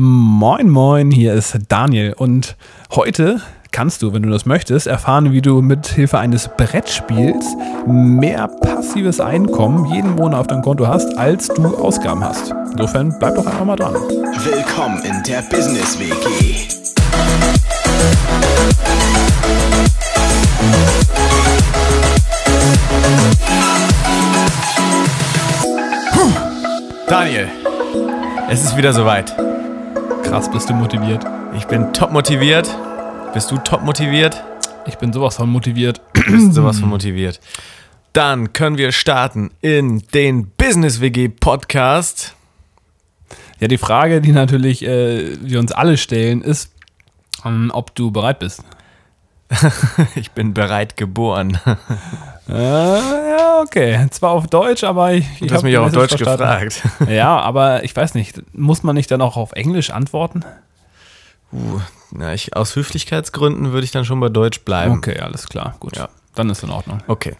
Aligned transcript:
Moin, 0.00 0.70
moin, 0.70 1.10
hier 1.10 1.34
ist 1.34 1.58
Daniel 1.66 2.12
und 2.12 2.56
heute 2.94 3.40
kannst 3.72 4.00
du, 4.00 4.12
wenn 4.12 4.22
du 4.22 4.30
das 4.30 4.46
möchtest, 4.46 4.86
erfahren, 4.86 5.32
wie 5.32 5.42
du 5.42 5.60
mit 5.60 5.88
Hilfe 5.88 6.20
eines 6.20 6.48
Brettspiels 6.56 7.44
mehr 7.84 8.46
passives 8.46 9.18
Einkommen 9.18 9.92
jeden 9.92 10.14
Monat 10.14 10.38
auf 10.38 10.46
deinem 10.46 10.62
Konto 10.62 10.86
hast, 10.86 11.18
als 11.18 11.48
du 11.48 11.76
Ausgaben 11.76 12.22
hast. 12.22 12.54
Insofern 12.70 13.12
bleib 13.18 13.34
doch 13.34 13.44
einfach 13.44 13.64
mal 13.64 13.74
dran. 13.74 13.94
Willkommen 13.94 15.02
in 15.02 15.20
der 15.24 15.42
Business 15.50 15.98
WG. 15.98 16.68
Daniel, 27.08 27.48
es 28.48 28.62
ist 28.62 28.76
wieder 28.76 28.92
soweit. 28.92 29.34
Krass, 30.28 30.50
bist 30.50 30.68
du 30.68 30.74
motiviert? 30.74 31.24
Ich 31.56 31.66
bin 31.68 31.90
top 31.94 32.12
motiviert. 32.12 32.68
Bist 33.32 33.50
du 33.50 33.56
top 33.56 33.82
motiviert? 33.82 34.44
Ich 34.84 34.96
bin 34.96 35.10
sowas 35.10 35.36
von 35.36 35.48
motiviert. 35.48 36.02
Du 36.12 36.22
bist 36.22 36.52
sowas 36.52 36.80
von 36.80 36.90
motiviert. 36.90 37.40
Dann 38.12 38.52
können 38.52 38.76
wir 38.76 38.92
starten 38.92 39.50
in 39.62 40.00
den 40.12 40.50
Business 40.50 41.00
WG 41.00 41.30
Podcast. 41.30 42.34
Ja, 43.58 43.68
die 43.68 43.78
Frage, 43.78 44.20
die 44.20 44.32
natürlich 44.32 44.84
äh, 44.84 45.34
wir 45.40 45.60
uns 45.60 45.72
alle 45.72 45.96
stellen, 45.96 46.42
ist, 46.42 46.72
ähm, 47.46 47.70
ob 47.72 47.94
du 47.94 48.10
bereit 48.10 48.38
bist. 48.38 48.62
Ich 50.14 50.32
bin 50.32 50.52
bereit 50.52 50.98
geboren. 50.98 51.58
Äh, 52.48 52.52
ja, 52.54 53.60
okay. 53.60 54.06
Zwar 54.10 54.30
auf 54.30 54.46
Deutsch, 54.46 54.84
aber 54.84 55.12
ich, 55.12 55.26
ich 55.40 55.48
Du 55.48 55.54
hast 55.54 55.62
mich 55.62 55.76
auch 55.76 55.86
auf 55.86 55.92
Deutsch 55.92 56.16
verstanden. 56.16 56.64
gefragt. 56.68 56.82
Ja, 57.10 57.38
aber 57.38 57.84
ich 57.84 57.94
weiß 57.94 58.14
nicht, 58.14 58.42
muss 58.54 58.82
man 58.82 58.94
nicht 58.94 59.10
dann 59.10 59.20
auch 59.20 59.36
auf 59.36 59.52
Englisch 59.52 59.90
antworten? 59.90 60.44
Uh, 61.52 61.80
na, 62.10 62.34
ich, 62.34 62.56
aus 62.56 62.76
Höflichkeitsgründen 62.76 63.72
würde 63.72 63.84
ich 63.84 63.90
dann 63.90 64.04
schon 64.04 64.20
bei 64.20 64.28
Deutsch 64.28 64.60
bleiben. 64.60 64.94
Okay, 64.98 65.18
alles 65.18 65.48
klar, 65.48 65.74
gut. 65.80 65.96
Ja. 65.96 66.08
Dann 66.34 66.50
ist 66.50 66.62
in 66.62 66.70
Ordnung. 66.70 67.02
Okay. 67.06 67.34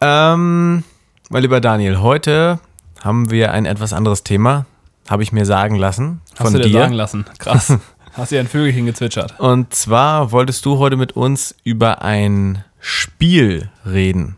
Ähm, 0.00 0.84
mein 1.30 1.42
lieber 1.42 1.60
Daniel, 1.60 2.00
heute 2.00 2.60
haben 3.02 3.30
wir 3.30 3.52
ein 3.52 3.66
etwas 3.66 3.92
anderes 3.92 4.24
Thema, 4.24 4.66
habe 5.08 5.22
ich 5.22 5.32
mir 5.32 5.44
sagen 5.46 5.76
lassen 5.76 6.20
Hast 6.32 6.42
von 6.42 6.52
du 6.52 6.60
dir 6.60 6.68
dir. 6.68 6.80
sagen 6.80 6.94
lassen? 6.94 7.24
Krass. 7.38 7.72
Hast 8.12 8.32
dir 8.32 8.40
ein 8.40 8.48
Vögelchen 8.48 8.86
gezwitschert? 8.86 9.38
Und 9.38 9.72
zwar 9.74 10.32
wolltest 10.32 10.64
du 10.66 10.78
heute 10.78 10.96
mit 10.96 11.12
uns 11.12 11.54
über 11.64 12.02
ein 12.02 12.64
Spiel 12.80 13.70
reden. 13.84 14.36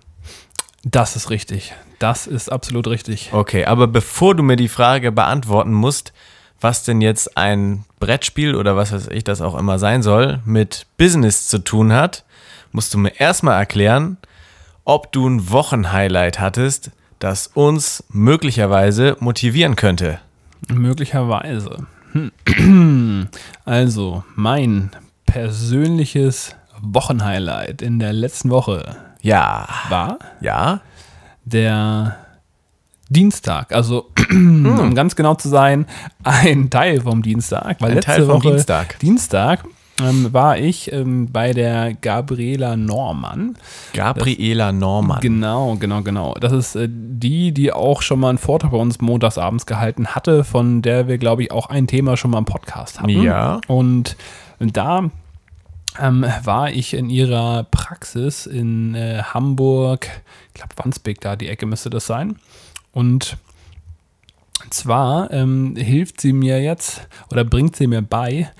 Das 0.85 1.17
ist 1.17 1.31
richtig. 1.31 1.75
Das 1.99 2.27
ist 2.27 2.51
absolut 2.51 2.89
richtig. 2.89 3.31
Okay, 3.33 3.65
aber 3.65 3.87
bevor 3.87 4.35
du 4.35 4.43
mir 4.43 4.57
die 4.57 4.69
Frage 4.69 5.13
beantworten 5.13 5.73
musst, 5.73 6.13
was 6.61 6.85
denn 6.85 7.01
jetzt 7.01 7.37
ein 7.37 7.85
Brettspiel 8.01 8.55
oder 8.55 8.77
was 8.77 8.93
weiß 8.93 9.09
ich 9.09 9.25
das 9.25 9.41
auch 9.41 9.57
immer 9.57 9.79
sein 9.79 10.03
soll, 10.03 10.41
mit 10.45 10.87
Business 10.97 11.47
zu 11.49 11.59
tun 11.59 11.93
hat, 11.93 12.25
musst 12.73 12.93
du 12.95 12.99
mir 12.99 13.21
erstmal 13.21 13.59
erklären, 13.59 14.17
ob 14.85 15.13
du 15.13 15.29
ein 15.29 15.51
Wochenhighlight 15.51 16.41
hattest, 16.41 16.91
das 17.19 17.47
uns 17.49 18.03
möglicherweise 18.11 19.17
motivieren 19.21 19.77
könnte. 19.77 20.19
Möglicherweise. 20.69 21.87
Hm. 22.13 23.29
Also, 23.65 24.25
mein 24.35 24.91
persönliches 25.25 26.57
Wochenhighlight 26.83 27.81
in 27.83 27.99
der 27.99 28.13
letzten 28.13 28.51
Woche 28.51 28.97
Ja. 29.23 29.69
war 29.89 30.19
Ja? 30.41 30.81
der 31.45 32.17
Dienstag. 33.09 33.73
Also, 33.75 34.11
um 34.31 34.95
ganz 34.95 35.17
genau 35.17 35.35
zu 35.35 35.49
sein, 35.49 35.87
ein 36.25 36.71
Teil 36.71 37.03
vom 37.03 37.23
Dienstag. 37.23 37.81
Weil 37.81 37.91
Ein 37.91 37.95
letzte 37.97 38.13
Teil 38.13 38.25
vom 38.27 38.35
Woche 38.43 38.51
Dienstag. 38.53 38.99
Dienstag 39.01 39.65
ähm, 40.03 40.33
war 40.33 40.57
ich 40.57 40.91
ähm, 40.93 41.31
bei 41.31 41.53
der 41.53 41.93
Gabriela 41.93 42.77
Normann. 42.77 43.57
Gabriela 43.93 44.73
Normann. 44.73 45.21
Genau, 45.21 45.77
genau, 45.77 46.01
genau. 46.01 46.35
Das 46.41 46.53
ist 46.53 46.75
äh, 46.75 46.89
die, 46.91 47.53
die 47.53 47.73
auch 47.73 48.01
schon 48.01 48.19
mal 48.21 48.31
einen 48.31 48.39
Vortrag 48.39 48.71
bei 48.71 48.79
uns 48.79 49.01
montagsabends 49.03 49.67
gehalten 49.67 50.09
hatte, 50.09 50.45
von 50.45 50.81
der 50.81 51.07
wir, 51.09 51.19
glaube 51.19 51.43
ich, 51.43 51.53
auch 51.53 51.67
ein 51.69 51.87
Thema 51.87 52.17
schon 52.17 52.31
mal 52.31 52.39
im 52.39 52.47
Podcast 52.47 53.01
hatten. 53.01 53.11
Ja. 53.23 53.61
Und 53.69 54.17
da 54.59 55.11
ähm, 56.01 56.25
war 56.45 56.71
ich 56.71 56.95
in 56.95 57.11
ihrer 57.11 57.65
Praxis 57.65 58.47
in 58.47 58.95
äh, 58.95 59.23
Hamburg, 59.23 60.09
ich 60.49 60.55
glaube 60.55 60.75
Wandsbek, 60.77 61.21
da 61.21 61.37
die 61.37 61.49
Ecke 61.49 61.67
müsste 61.67 61.91
das 61.91 62.07
sein. 62.07 62.37
Und 62.93 63.37
zwar 64.71 65.31
ähm, 65.33 65.77
hilft 65.77 66.21
sie 66.21 66.33
mir 66.33 66.63
jetzt 66.63 67.09
oder 67.31 67.45
bringt 67.45 67.77
sie 67.77 67.87
mir 67.87 68.03
bei, 68.03 68.51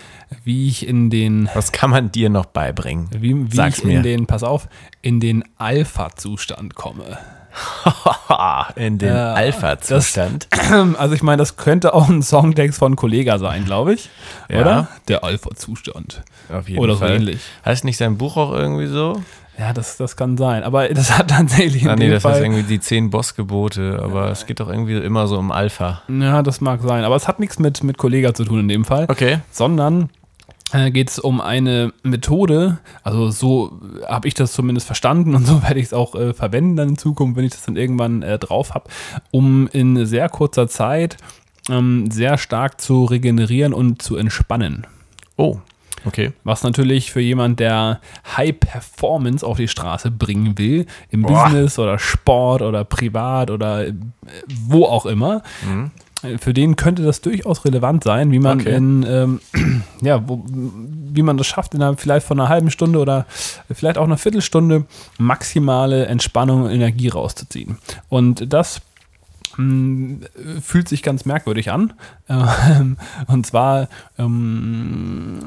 wie 0.45 0.69
ich 0.69 0.87
in 0.87 1.11
den 1.11 1.49
Was 1.55 1.73
kann 1.73 1.91
man 1.91 2.13
dir 2.13 2.29
noch 2.29 2.47
beibringen? 2.47 3.09
wie, 3.13 3.51
wie 3.53 3.57
Sag's 3.57 3.79
ich 3.79 3.85
mir. 3.85 3.99
in 3.99 4.03
den, 4.03 4.27
pass 4.27 4.43
auf, 4.43 4.69
in 5.01 5.21
den 5.21 5.45
Alpha-Zustand 5.59 6.75
komme. 6.75 7.19
In 8.77 8.99
den 8.99 9.09
Ja, 9.15 9.35
Alpha-Zustand. 9.35 10.49
Also 10.99 11.15
ich 11.15 11.23
meine, 11.23 11.37
das 11.39 11.57
könnte 11.57 11.93
auch 11.95 12.09
ein 12.09 12.23
Songtext 12.23 12.79
von 12.79 12.97
Kollega 12.97 13.39
sein, 13.39 13.65
glaube 13.65 13.95
ich. 13.95 14.09
Ja. 14.49 14.61
Oder? 14.63 14.89
Der 15.09 15.23
Alpha-Zustand. 15.23 16.23
Auf 16.51 16.69
jeden 16.69 16.81
Oder 16.81 16.95
so 16.95 17.01
Fall. 17.01 17.17
ähnlich. 17.17 17.41
Heißt 17.65 17.85
nicht 17.85 17.99
sein 17.99 18.17
Buch 18.17 18.37
auch 18.37 18.53
irgendwie 18.53 18.87
so? 18.87 19.23
Ja, 19.59 19.75
das, 19.75 19.99
das 19.99 20.17
kann 20.17 20.39
sein. 20.39 20.63
Aber 20.65 20.89
das 20.89 21.17
hat 21.17 21.29
tatsächlich 21.29 21.87
Ah, 21.87 21.95
nee, 21.95 22.09
das 22.11 22.23
Fall, 22.23 22.33
heißt 22.33 22.43
irgendwie 22.43 22.63
die 22.63 22.81
zehn 22.81 23.11
Bossgebote, 23.11 24.01
aber 24.03 24.31
es 24.31 24.47
geht 24.47 24.61
doch 24.61 24.69
irgendwie 24.69 24.97
immer 24.97 25.27
so 25.27 25.39
um 25.39 25.53
Alpha. 25.53 26.03
Ja, 26.09 26.43
das 26.43 26.63
mag 26.63 26.81
sein. 26.83 27.05
Aber 27.05 27.17
es 27.17 27.29
hat 27.29 27.39
nichts 27.39 27.59
mit, 27.59 27.85
mit 27.85 27.99
Kollega 27.99 28.33
zu 28.33 28.45
tun 28.45 28.61
in 28.61 28.69
dem 28.69 28.85
Fall. 28.87 29.05
Okay. 29.09 29.41
Sondern 29.51 30.05
äh, 30.05 30.07
geht 30.73 31.11
es 31.11 31.19
um 31.19 31.41
eine 31.41 31.93
Methode, 32.03 32.79
also 33.03 33.31
so 33.31 33.81
habe 34.07 34.29
ich 34.29 34.35
das 34.35 34.53
zumindest 34.53 34.87
verstanden 34.87 35.35
und 35.35 35.47
so 35.47 35.63
werde 35.65 35.79
ich 35.79 35.87
es 35.87 35.93
auch 35.93 36.15
äh, 36.15 36.33
verwenden 36.33 36.77
dann 36.77 36.89
in 36.91 36.99
Zukunft, 36.99 37.37
wenn 37.37 37.45
ich 37.45 37.53
das 37.53 37.65
dann 37.65 37.77
irgendwann 37.77 38.23
äh, 38.23 38.39
drauf 38.39 38.75
habe, 38.75 38.89
um 39.31 39.69
in 39.69 40.07
sehr 40.07 40.29
kurzer 40.29 40.69
Zeit 40.69 41.17
ähm, 41.71 42.11
sehr 42.11 42.39
stark 42.39 42.81
zu 42.81 43.05
regenerieren 43.05 43.73
und 43.73 44.03
zu 44.03 44.17
entspannen. 44.17 44.87
Oh, 45.37 45.59
okay. 46.05 46.33
Was 46.45 46.63
natürlich 46.63 47.13
für 47.13 47.21
jemand, 47.21 47.61
der 47.61 48.01
High 48.37 48.59
Performance 48.59 49.47
auf 49.47 49.59
die 49.59 49.69
Straße 49.69 50.11
bringen 50.11 50.59
will, 50.59 50.87
im 51.11 51.23
Boah. 51.23 51.45
Business 51.45 51.79
oder 51.79 51.99
Sport 51.99 52.63
oder 52.63 52.85
privat 52.85 53.51
oder 53.51 53.89
äh, 53.89 53.95
wo 54.65 54.87
auch 54.87 55.07
immer, 55.07 55.43
äh, 55.63 55.89
für 56.39 56.55
den 56.55 56.77
könnte 56.77 57.03
das 57.03 57.21
durchaus 57.21 57.65
relevant 57.65 58.05
sein, 58.05 58.31
wie 58.31 58.39
man 58.39 58.61
Okay. 58.61 58.77
in, 58.77 59.05
ähm, 59.09 59.41
ja, 60.01 60.27
wo, 60.29 60.45
wie 60.47 61.23
man 61.23 61.37
das 61.37 61.47
schafft, 61.47 61.75
innerhalb 61.75 62.01
vielleicht 62.01 62.27
von 62.27 62.39
einer 62.39 62.49
halben 62.49 62.71
Stunde 62.71 62.99
oder 62.99 63.27
vielleicht 63.73 63.99
auch 63.99 64.05
einer 64.05 64.19
Viertelstunde 64.19 64.87
maximale 65.19 66.07
Entspannung 66.07 66.63
und 66.63 66.71
Energie 66.71 67.09
rauszuziehen. 67.09 67.79
Und 68.09 68.53
das 68.53 68.81
mh, 69.57 70.27
fühlt 70.61 70.89
sich 70.89 71.03
ganz 71.03 71.25
merkwürdig 71.25 71.71
an. 71.71 71.93
Ähm, 72.29 72.97
Und 73.27 73.47
zwar 73.47 73.89
ähm, 74.19 75.39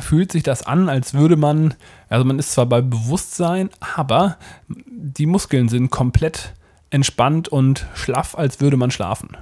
fühlt 0.00 0.32
sich 0.32 0.42
das 0.42 0.66
an, 0.66 0.88
als 0.88 1.14
würde 1.14 1.36
man, 1.36 1.74
also 2.08 2.24
man 2.24 2.38
ist 2.38 2.52
zwar 2.52 2.66
bei 2.66 2.80
Bewusstsein, 2.80 3.70
aber 3.96 4.36
die 4.68 5.26
Muskeln 5.26 5.68
sind 5.68 5.90
komplett 5.90 6.54
entspannt 6.94 7.48
und 7.48 7.86
schlaff, 7.94 8.38
als 8.38 8.60
würde 8.60 8.76
man 8.76 8.90
schlafen. 8.90 9.36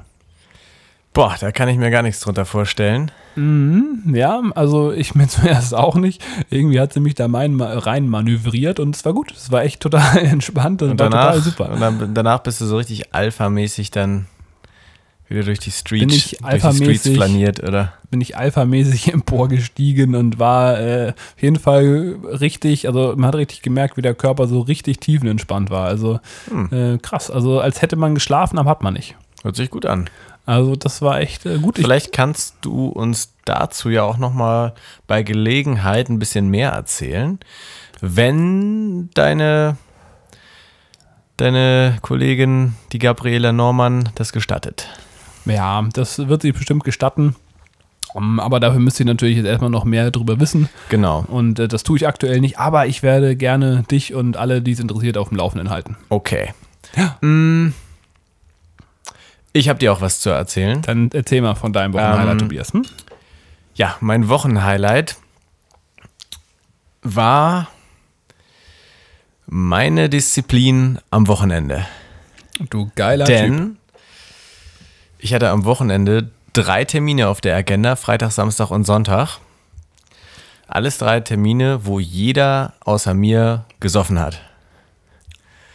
Boah, 1.12 1.36
da 1.38 1.52
kann 1.52 1.68
ich 1.68 1.76
mir 1.76 1.90
gar 1.90 2.02
nichts 2.02 2.20
drunter 2.20 2.46
vorstellen. 2.46 3.10
Ja, 3.36 4.42
also 4.54 4.92
ich 4.92 5.14
mir 5.14 5.28
zuerst 5.28 5.74
auch 5.74 5.94
nicht. 5.96 6.24
Irgendwie 6.48 6.80
hat 6.80 6.94
sie 6.94 7.00
mich 7.00 7.14
da 7.14 7.28
mein, 7.28 7.60
rein 7.60 8.08
manövriert 8.08 8.80
und 8.80 8.96
es 8.96 9.04
war 9.04 9.12
gut. 9.12 9.32
Es 9.32 9.52
war 9.52 9.62
echt 9.62 9.80
total 9.80 10.18
entspannt 10.24 10.82
und, 10.82 10.92
Und 10.92 11.00
danach, 11.00 11.26
total 11.26 11.40
super. 11.40 11.70
Und 11.70 11.80
dann, 11.80 12.14
danach 12.14 12.40
bist 12.40 12.60
du 12.62 12.64
so 12.64 12.78
richtig 12.78 13.14
alpha-mäßig 13.14 13.90
dann 13.90 14.26
wieder 15.28 15.44
durch 15.44 15.58
die 15.60 15.70
Streets, 15.70 16.00
Bin 16.00 16.10
ich 16.10 16.30
durch 16.30 16.30
die 16.30 16.36
Streets 16.36 16.64
alphamäßig? 16.64 17.16
flaniert, 17.16 17.62
oder? 17.62 17.94
bin 18.10 18.20
ich 18.20 18.36
alphamäßig 18.36 19.10
emporgestiegen 19.12 20.14
und 20.14 20.38
war 20.38 20.78
äh, 20.78 21.08
auf 21.10 21.42
jeden 21.42 21.58
Fall 21.58 22.16
richtig, 22.24 22.86
also 22.86 23.14
man 23.16 23.28
hat 23.28 23.34
richtig 23.36 23.62
gemerkt, 23.62 23.96
wie 23.96 24.02
der 24.02 24.14
Körper 24.14 24.46
so 24.46 24.60
richtig 24.60 25.00
tiefenentspannt 25.00 25.70
war. 25.70 25.86
Also 25.86 26.20
äh, 26.70 26.98
krass, 26.98 27.30
also 27.30 27.58
als 27.60 27.80
hätte 27.80 27.96
man 27.96 28.14
geschlafen, 28.14 28.58
aber 28.58 28.68
hat 28.70 28.82
man 28.82 28.92
nicht. 28.94 29.16
Hört 29.42 29.56
sich 29.56 29.70
gut 29.70 29.86
an. 29.86 30.10
Also 30.44 30.76
das 30.76 31.00
war 31.00 31.20
echt 31.20 31.46
äh, 31.46 31.58
gut. 31.58 31.78
Ich, 31.78 31.84
Vielleicht 31.84 32.12
kannst 32.12 32.56
du 32.60 32.88
uns 32.88 33.32
dazu 33.46 33.88
ja 33.88 34.02
auch 34.02 34.18
nochmal 34.18 34.74
bei 35.06 35.22
Gelegenheit 35.22 36.10
ein 36.10 36.18
bisschen 36.18 36.48
mehr 36.48 36.70
erzählen, 36.72 37.38
wenn 38.00 39.08
deine, 39.14 39.78
deine 41.38 41.96
Kollegin, 42.02 42.74
die 42.92 42.98
Gabriela 42.98 43.52
Normann, 43.52 44.10
das 44.16 44.32
gestattet. 44.32 44.88
Ja, 45.44 45.82
das 45.92 46.18
wird 46.28 46.42
sich 46.42 46.52
bestimmt 46.54 46.84
gestatten. 46.84 47.36
Um, 48.14 48.40
aber 48.40 48.60
dafür 48.60 48.78
müsst 48.80 49.00
ihr 49.00 49.06
natürlich 49.06 49.38
jetzt 49.38 49.46
erstmal 49.46 49.70
noch 49.70 49.84
mehr 49.84 50.10
drüber 50.10 50.38
wissen. 50.38 50.68
Genau. 50.90 51.24
Und 51.28 51.58
äh, 51.58 51.66
das 51.66 51.82
tue 51.82 51.96
ich 51.96 52.06
aktuell 52.06 52.40
nicht. 52.40 52.58
Aber 52.58 52.86
ich 52.86 53.02
werde 53.02 53.36
gerne 53.36 53.84
dich 53.90 54.12
und 54.12 54.36
alle, 54.36 54.60
die 54.60 54.72
es 54.72 54.80
interessiert, 54.80 55.16
auf 55.16 55.28
dem 55.30 55.38
Laufenden 55.38 55.70
halten. 55.70 55.96
Okay. 56.10 56.52
Ja. 56.94 57.16
Mm, 57.26 57.72
Ich 59.54 59.70
habe 59.70 59.78
dir 59.78 59.92
auch 59.94 60.02
was 60.02 60.20
zu 60.20 60.28
erzählen. 60.28 60.82
Dann 60.82 61.10
erzähl 61.14 61.40
mal 61.40 61.54
von 61.54 61.72
deinem 61.72 61.94
Wochenhighlight, 61.94 62.32
Ähm, 62.32 62.38
Tobias. 62.38 62.72
Hm? 62.74 62.82
Ja, 63.76 63.96
mein 64.00 64.28
Wochenhighlight 64.28 65.16
war 67.02 67.68
meine 69.46 70.08
Disziplin 70.08 70.98
am 71.10 71.28
Wochenende. 71.28 71.86
Du 72.70 72.90
geiler 72.94 73.24
Typ. 73.24 73.76
Ich 75.24 75.32
hatte 75.32 75.50
am 75.50 75.64
Wochenende 75.64 76.30
drei 76.52 76.84
Termine 76.84 77.28
auf 77.28 77.40
der 77.40 77.54
Agenda, 77.56 77.94
Freitag, 77.94 78.32
Samstag 78.32 78.72
und 78.72 78.84
Sonntag. 78.84 79.38
Alles 80.66 80.98
drei 80.98 81.20
Termine, 81.20 81.86
wo 81.86 82.00
jeder 82.00 82.72
außer 82.80 83.14
mir 83.14 83.64
gesoffen 83.78 84.18
hat. 84.18 84.40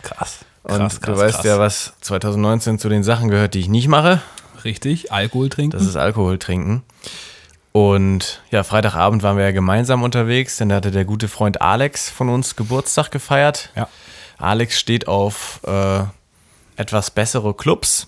Krass. 0.01 0.39
Und 0.63 0.79
Krass, 0.79 0.95
du 0.99 1.05
krass, 1.05 1.17
weißt 1.17 1.35
krass. 1.35 1.45
ja, 1.45 1.59
was 1.59 1.93
2019 2.01 2.77
zu 2.77 2.89
den 2.89 3.03
Sachen 3.03 3.29
gehört, 3.29 3.53
die 3.53 3.59
ich 3.59 3.69
nicht 3.69 3.87
mache. 3.87 4.21
Richtig, 4.65 5.13
Alkohol 5.13 5.47
trinken. 5.47 5.77
Das 5.77 5.87
ist 5.87 5.95
Alkohol 5.95 6.39
trinken. 6.39 6.83
Und 7.71 8.41
ja, 8.51 8.63
Freitagabend 8.63 9.23
waren 9.23 9.37
wir 9.37 9.45
ja 9.45 9.51
gemeinsam 9.51 10.03
unterwegs, 10.03 10.57
denn 10.57 10.67
da 10.67 10.75
hatte 10.75 10.91
der 10.91 11.05
gute 11.05 11.29
Freund 11.29 11.61
Alex 11.61 12.09
von 12.09 12.27
uns 12.27 12.57
Geburtstag 12.57 13.11
gefeiert. 13.11 13.71
ja. 13.77 13.87
Alex 14.39 14.77
steht 14.77 15.07
auf 15.07 15.61
äh, 15.65 16.01
etwas 16.75 17.11
bessere 17.11 17.53
Clubs. 17.55 18.07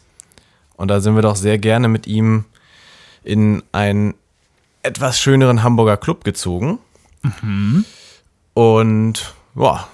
Und 0.79 0.87
da 0.87 1.01
sind 1.01 1.15
wir 1.15 1.21
doch 1.21 1.35
sehr 1.35 1.57
gerne 1.57 1.89
mit 1.89 2.07
ihm 2.07 2.45
in 3.25 3.63
einen 3.73 4.13
etwas 4.81 5.19
schöneren 5.19 5.61
Hamburger 5.61 5.97
Club 5.97 6.23
gezogen. 6.23 6.79
Und 8.53 9.33
ja, 9.55 9.87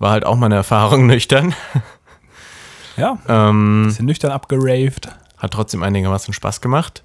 war 0.00 0.10
halt 0.10 0.26
auch 0.26 0.34
mal 0.34 0.46
eine 0.46 0.56
Erfahrung 0.56 1.06
nüchtern. 1.06 1.54
Ja, 2.96 3.16
Ähm, 3.28 3.84
bisschen 3.86 4.06
nüchtern 4.06 4.32
abgeraved. 4.32 5.08
hat 5.36 5.52
trotzdem 5.52 5.84
einigermaßen 5.84 6.34
Spaß 6.34 6.60
gemacht. 6.60 7.04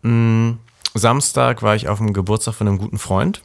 Mm, 0.00 0.52
Samstag 0.94 1.62
war 1.62 1.76
ich 1.76 1.88
auf 1.88 1.98
dem 1.98 2.14
Geburtstag 2.14 2.54
von 2.54 2.68
einem 2.68 2.78
guten 2.78 2.98
Freund, 2.98 3.42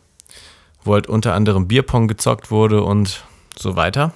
wo 0.85 0.93
halt 0.93 1.07
unter 1.07 1.33
anderem 1.33 1.67
Bierpong 1.67 2.07
gezockt 2.07 2.49
wurde 2.49 2.81
und 2.81 3.25
so 3.59 3.75
weiter. 3.75 4.13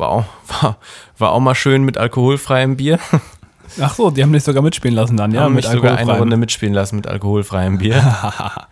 War 0.00 0.08
auch, 0.08 0.24
war, 0.62 0.78
war 1.18 1.32
auch 1.32 1.40
mal 1.40 1.54
schön 1.54 1.84
mit 1.84 1.98
alkoholfreiem 1.98 2.78
Bier. 2.78 2.98
Ach 3.80 3.94
so, 3.94 4.10
die 4.10 4.22
haben 4.22 4.32
dich 4.32 4.42
sogar 4.42 4.62
mitspielen 4.62 4.96
lassen 4.96 5.16
dann, 5.16 5.30
ja? 5.30 5.42
haben 5.42 5.54
mich 5.54 5.66
sogar 5.66 5.96
eine. 5.96 6.18
Runde 6.18 6.36
mitspielen 6.36 6.74
lassen 6.74 6.96
mit 6.96 7.06
alkoholfreiem 7.06 7.78
Bier. 7.78 8.02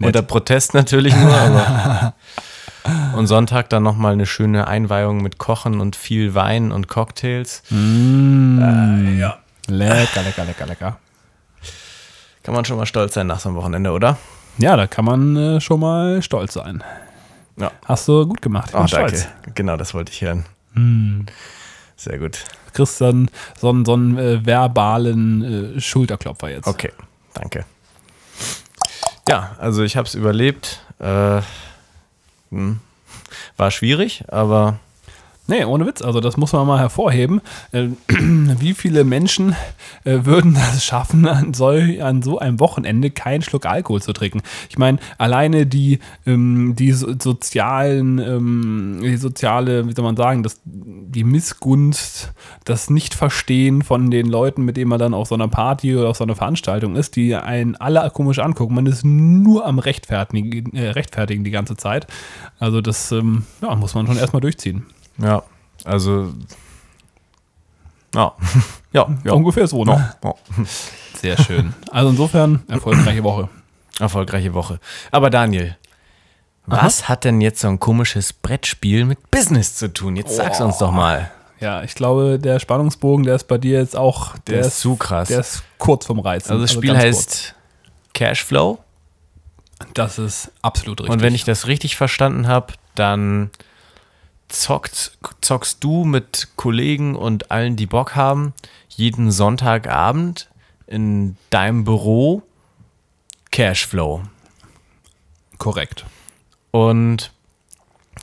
Unter 0.00 0.22
Protest 0.22 0.74
natürlich 0.74 1.16
nur, 1.16 1.34
aber. 1.34 2.14
Und 3.16 3.26
Sonntag 3.26 3.70
dann 3.70 3.82
nochmal 3.82 4.12
eine 4.12 4.26
schöne 4.26 4.68
Einweihung 4.68 5.22
mit 5.22 5.38
Kochen 5.38 5.80
und 5.80 5.96
viel 5.96 6.34
Wein 6.34 6.72
und 6.72 6.88
Cocktails. 6.88 7.62
Lecker, 9.66 10.22
lecker, 10.22 10.44
lecker, 10.44 10.66
lecker. 10.66 10.98
Kann 12.42 12.54
man 12.54 12.64
schon 12.64 12.76
mal 12.76 12.86
stolz 12.86 13.14
sein 13.14 13.26
nach 13.26 13.40
so 13.40 13.48
einem 13.48 13.56
Wochenende, 13.56 13.90
oder? 13.92 14.16
Ja, 14.58 14.76
da 14.76 14.86
kann 14.86 15.04
man 15.04 15.36
äh, 15.36 15.60
schon 15.60 15.80
mal 15.80 16.22
stolz 16.22 16.54
sein. 16.54 16.84
Ja. 17.60 17.70
Hast 17.84 18.08
du 18.08 18.26
gut 18.26 18.40
gemacht. 18.42 18.66
Ich 18.68 18.72
bin 18.72 18.82
Oh, 18.82 18.86
stolz. 18.86 19.24
danke. 19.24 19.52
Genau, 19.54 19.76
das 19.76 19.94
wollte 19.94 20.12
ich 20.12 20.22
hören. 20.22 20.44
Sehr 21.96 22.18
gut. 22.18 22.44
Du 22.66 22.72
kriegst 22.72 23.00
dann 23.00 23.28
so 23.58 23.68
einen, 23.70 23.84
so 23.84 23.92
einen 23.94 24.16
äh, 24.18 24.44
verbalen 24.46 25.76
äh, 25.76 25.80
Schulterklopfer 25.80 26.48
jetzt. 26.50 26.66
Okay, 26.66 26.92
danke. 27.34 27.64
Ja, 29.28 29.56
also 29.58 29.82
ich 29.82 29.96
habe 29.96 30.06
es 30.08 30.14
überlebt. 30.14 30.80
Äh, 30.98 31.40
hm, 32.50 32.80
war 33.56 33.70
schwierig, 33.70 34.24
aber 34.28 34.78
Nee, 35.50 35.64
ohne 35.64 35.84
Witz. 35.84 36.00
Also 36.00 36.20
das 36.20 36.36
muss 36.36 36.52
man 36.52 36.64
mal 36.64 36.78
hervorheben. 36.78 37.40
Äh, 37.72 37.88
wie 38.08 38.72
viele 38.72 39.02
Menschen 39.02 39.56
äh, 40.04 40.20
würden 40.22 40.54
das 40.54 40.84
schaffen, 40.84 41.26
an 41.26 41.52
so, 41.52 42.38
einem 42.38 42.60
Wochenende 42.60 43.10
keinen 43.10 43.42
Schluck 43.42 43.66
Alkohol 43.66 44.00
zu 44.00 44.12
trinken? 44.12 44.42
Ich 44.68 44.78
meine, 44.78 44.98
alleine 45.18 45.66
die, 45.66 45.98
ähm, 46.24 46.76
die 46.76 46.92
so, 46.92 47.08
sozialen, 47.20 48.20
ähm, 48.20 49.00
die 49.02 49.16
soziale, 49.16 49.88
wie 49.88 49.92
soll 49.92 50.04
man 50.04 50.16
sagen, 50.16 50.44
das, 50.44 50.60
die 50.64 51.24
Missgunst, 51.24 52.32
das 52.64 52.88
Nichtverstehen 52.88 53.82
von 53.82 54.12
den 54.12 54.26
Leuten, 54.26 54.64
mit 54.64 54.76
denen 54.76 54.88
man 54.88 55.00
dann 55.00 55.14
auf 55.14 55.26
so 55.26 55.34
einer 55.34 55.48
Party 55.48 55.96
oder 55.96 56.10
auf 56.10 56.16
so 56.16 56.22
einer 56.22 56.36
Veranstaltung 56.36 56.94
ist, 56.94 57.16
die 57.16 57.34
einen 57.34 57.74
alle 57.74 58.08
komisch 58.14 58.38
angucken. 58.38 58.76
Man 58.76 58.86
ist 58.86 59.04
nur 59.04 59.66
am 59.66 59.80
Rechtfertigen, 59.80 60.76
äh, 60.76 60.90
Rechtfertigen 60.90 61.42
die 61.42 61.50
ganze 61.50 61.76
Zeit. 61.76 62.06
Also 62.60 62.80
das 62.80 63.10
ähm, 63.10 63.46
ja, 63.60 63.74
muss 63.74 63.96
man 63.96 64.06
schon 64.06 64.16
erstmal 64.16 64.42
durchziehen. 64.42 64.86
Ja, 65.18 65.42
also 65.84 66.32
ja, 68.14 68.34
ja, 68.92 69.08
ja. 69.24 69.32
Ungefähr 69.32 69.66
so, 69.66 69.84
ne? 69.84 70.14
Ja, 70.22 70.30
ja. 70.30 70.64
Sehr 71.14 71.36
schön. 71.38 71.74
Also 71.90 72.10
insofern, 72.10 72.62
erfolgreiche 72.68 73.22
Woche. 73.22 73.48
Erfolgreiche 73.98 74.54
Woche. 74.54 74.80
Aber 75.10 75.30
Daniel, 75.30 75.76
was 76.66 77.08
hat 77.08 77.24
denn 77.24 77.40
jetzt 77.40 77.60
so 77.60 77.68
ein 77.68 77.80
komisches 77.80 78.32
Brettspiel 78.32 79.04
mit 79.04 79.30
Business 79.30 79.74
zu 79.74 79.92
tun? 79.92 80.16
Jetzt 80.16 80.36
sag's 80.36 80.60
uns 80.60 80.78
doch 80.78 80.92
mal. 80.92 81.30
Ja, 81.58 81.82
ich 81.82 81.94
glaube, 81.94 82.38
der 82.38 82.58
Spannungsbogen, 82.58 83.24
der 83.26 83.34
ist 83.34 83.46
bei 83.46 83.58
dir 83.58 83.78
jetzt 83.78 83.96
auch, 83.96 84.38
der, 84.46 84.58
Der 84.58 84.66
ist 84.66 84.80
zu 84.80 84.96
krass. 84.96 85.28
Der 85.28 85.40
ist 85.40 85.62
kurz 85.78 86.06
vom 86.06 86.18
Reizen. 86.20 86.52
Also 86.52 86.62
das 86.62 86.72
Spiel 86.72 86.92
ganz 86.92 87.04
heißt 87.04 87.54
Cashflow. 88.14 88.78
Das 89.94 90.18
ist 90.18 90.52
absolut 90.62 91.00
richtig. 91.00 91.12
Und 91.12 91.22
wenn 91.22 91.34
ich 91.34 91.44
das 91.44 91.66
richtig 91.66 91.96
verstanden 91.96 92.48
habe, 92.48 92.72
dann 92.94 93.50
zockt, 94.52 95.18
zockst 95.40 95.82
du 95.82 96.04
mit 96.04 96.48
Kollegen 96.56 97.16
und 97.16 97.50
allen, 97.50 97.76
die 97.76 97.86
Bock 97.86 98.14
haben, 98.14 98.52
jeden 98.88 99.30
Sonntagabend 99.30 100.48
in 100.86 101.36
deinem 101.50 101.84
Büro 101.84 102.42
Cashflow. 103.50 104.22
Korrekt. 105.58 106.04
Und 106.70 107.32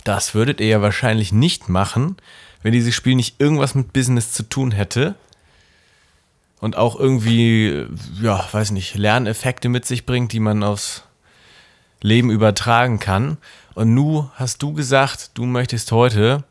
das 0.03 0.33
würdet 0.33 0.59
ihr 0.59 0.67
ja 0.67 0.81
wahrscheinlich 0.81 1.31
nicht 1.31 1.69
machen, 1.69 2.17
wenn 2.63 2.71
dieses 2.71 2.95
Spiel 2.95 3.15
nicht 3.15 3.39
irgendwas 3.39 3.75
mit 3.75 3.93
Business 3.93 4.31
zu 4.31 4.43
tun 4.43 4.71
hätte. 4.71 5.15
Und 6.59 6.75
auch 6.75 6.99
irgendwie, 6.99 7.85
ja, 8.19 8.47
weiß 8.51 8.71
nicht, 8.71 8.95
Lerneffekte 8.95 9.69
mit 9.69 9.85
sich 9.85 10.05
bringt, 10.05 10.31
die 10.31 10.39
man 10.39 10.63
aufs 10.63 11.03
Leben 12.01 12.31
übertragen 12.31 12.99
kann. 12.99 13.37
Und 13.77 13.93
nu 13.93 14.27
hast 14.33 14.63
du 14.63 14.73
gesagt, 14.73 15.29
du 15.35 15.45
möchtest 15.45 15.91
heute 15.91 16.43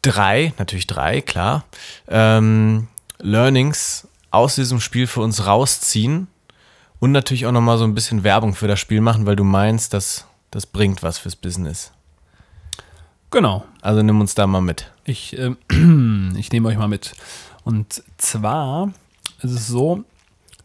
drei, 0.00 0.54
natürlich 0.56 0.86
drei, 0.86 1.20
klar, 1.20 1.66
ähm, 2.08 2.88
Learnings 3.18 4.08
aus 4.30 4.54
diesem 4.54 4.80
Spiel 4.80 5.06
für 5.06 5.20
uns 5.20 5.44
rausziehen 5.44 6.28
und 6.98 7.12
natürlich 7.12 7.44
auch 7.44 7.52
nochmal 7.52 7.76
so 7.76 7.84
ein 7.84 7.94
bisschen 7.94 8.24
Werbung 8.24 8.54
für 8.54 8.68
das 8.68 8.80
Spiel 8.80 9.02
machen, 9.02 9.26
weil 9.26 9.36
du 9.36 9.44
meinst, 9.44 9.92
dass 9.92 10.26
das 10.50 10.64
bringt 10.64 11.02
was 11.02 11.18
fürs 11.18 11.36
Business. 11.36 11.92
Genau. 13.30 13.66
Also 13.82 14.00
nimm 14.00 14.18
uns 14.18 14.34
da 14.34 14.46
mal 14.46 14.62
mit. 14.62 14.90
Ich, 15.04 15.36
ähm, 15.38 15.58
ich 16.38 16.50
nehme 16.52 16.70
euch 16.70 16.78
mal 16.78 16.88
mit. 16.88 17.12
Und 17.64 18.02
zwar 18.16 18.94
ist 19.42 19.50
es 19.50 19.66
so, 19.66 20.04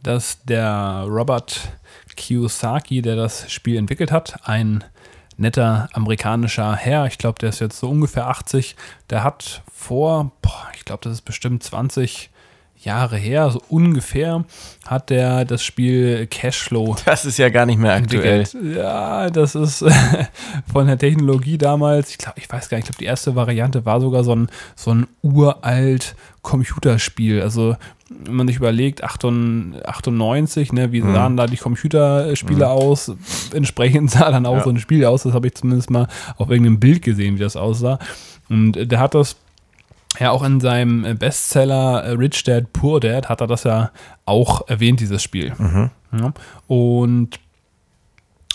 dass 0.02 0.42
der 0.46 1.04
Robert 1.06 1.68
Kiyosaki, 2.16 3.02
der 3.02 3.18
das 3.18 3.52
Spiel 3.52 3.76
entwickelt 3.76 4.14
hat, 4.14 4.48
ein 4.48 4.86
netter 5.38 5.90
amerikanischer 5.94 6.76
Herr, 6.76 7.06
ich 7.06 7.18
glaube, 7.18 7.40
der 7.40 7.50
ist 7.50 7.60
jetzt 7.60 7.80
so 7.80 7.90
ungefähr 7.90 8.28
80, 8.28 8.76
der 9.10 9.24
hat 9.24 9.64
vor, 9.72 10.32
boah, 10.42 10.68
ich 10.76 10.86
glaube, 10.86 11.04
das 11.04 11.14
ist 11.14 11.22
bestimmt 11.22 11.64
20 11.64 12.30
Jahre 12.80 13.18
her, 13.18 13.50
so 13.50 13.62
ungefähr, 13.70 14.46
hat 14.86 15.10
der 15.10 15.46
das 15.46 15.64
Spiel 15.64 16.28
Cashflow 16.28 16.96
Das 17.06 17.26
ist 17.26 17.38
ja 17.38 17.50
gar 17.50 17.66
nicht 17.66 17.80
mehr 17.80 17.94
aktuell. 17.94 18.42
entwickelt. 18.42 18.76
Ja, 18.78 19.30
das 19.30 19.56
ist 19.56 19.84
von 20.72 20.88
der 20.88 20.98
Technologie 20.98 21.58
damals, 21.58 22.12
ich 22.12 22.18
glaube, 22.18 22.40
ich 22.40 22.50
weiß 22.50 22.70
gar 22.70 22.78
nicht, 22.78 22.86
ich 22.86 22.92
glaube, 22.92 23.00
die 23.00 23.06
erste 23.08 23.36
Variante 23.36 23.86
war 23.86 24.00
sogar 24.00 24.24
so 24.24 24.34
ein, 24.36 24.48
so 24.76 24.92
ein 24.94 25.08
uralt 25.22 26.16
Computerspiel. 26.44 27.42
Also, 27.42 27.76
wenn 28.10 28.36
man 28.36 28.48
sich 28.48 28.56
überlegt, 28.58 29.04
98, 29.04 30.72
ne, 30.74 30.92
wie 30.92 31.02
sahen 31.02 31.36
da 31.36 31.48
die 31.48 31.58
Computerspiele 31.58 32.70
aus? 32.70 33.12
Entsprechend 33.54 34.12
sah 34.12 34.32
dann 34.32 34.46
auch 34.46 34.58
Ja. 34.58 34.64
so 34.64 34.70
ein 34.70 34.80
Spiel 34.80 35.04
aus. 35.06 35.24
Das 35.24 35.34
habe 35.34 35.48
ich 35.48 35.56
zumindest 35.56 35.90
mal 35.90 36.08
auf 36.38 36.50
irgendeinem 36.50 36.80
Bild 36.80 37.02
gesehen, 37.02 37.36
wie 37.36 37.42
das 37.42 37.56
aussah. 37.58 38.00
Und 38.50 38.74
der 38.74 39.00
hat 39.00 39.14
das 39.14 39.36
ja, 40.20 40.32
auch 40.32 40.44
in 40.44 40.60
seinem 40.60 41.06
äh, 41.06 41.14
Bestseller 41.14 42.04
äh, 42.04 42.12
Rich 42.12 42.44
Dad 42.44 42.74
Poor 42.74 43.00
Dad 43.00 43.30
hat 43.30 43.42
er 43.42 43.48
das 43.48 43.64
ja 43.64 43.92
auch 44.26 44.68
erwähnt, 44.68 45.00
dieses 45.00 45.22
Spiel. 45.22 45.54
Ja. 46.12 46.34
Und 46.68 47.40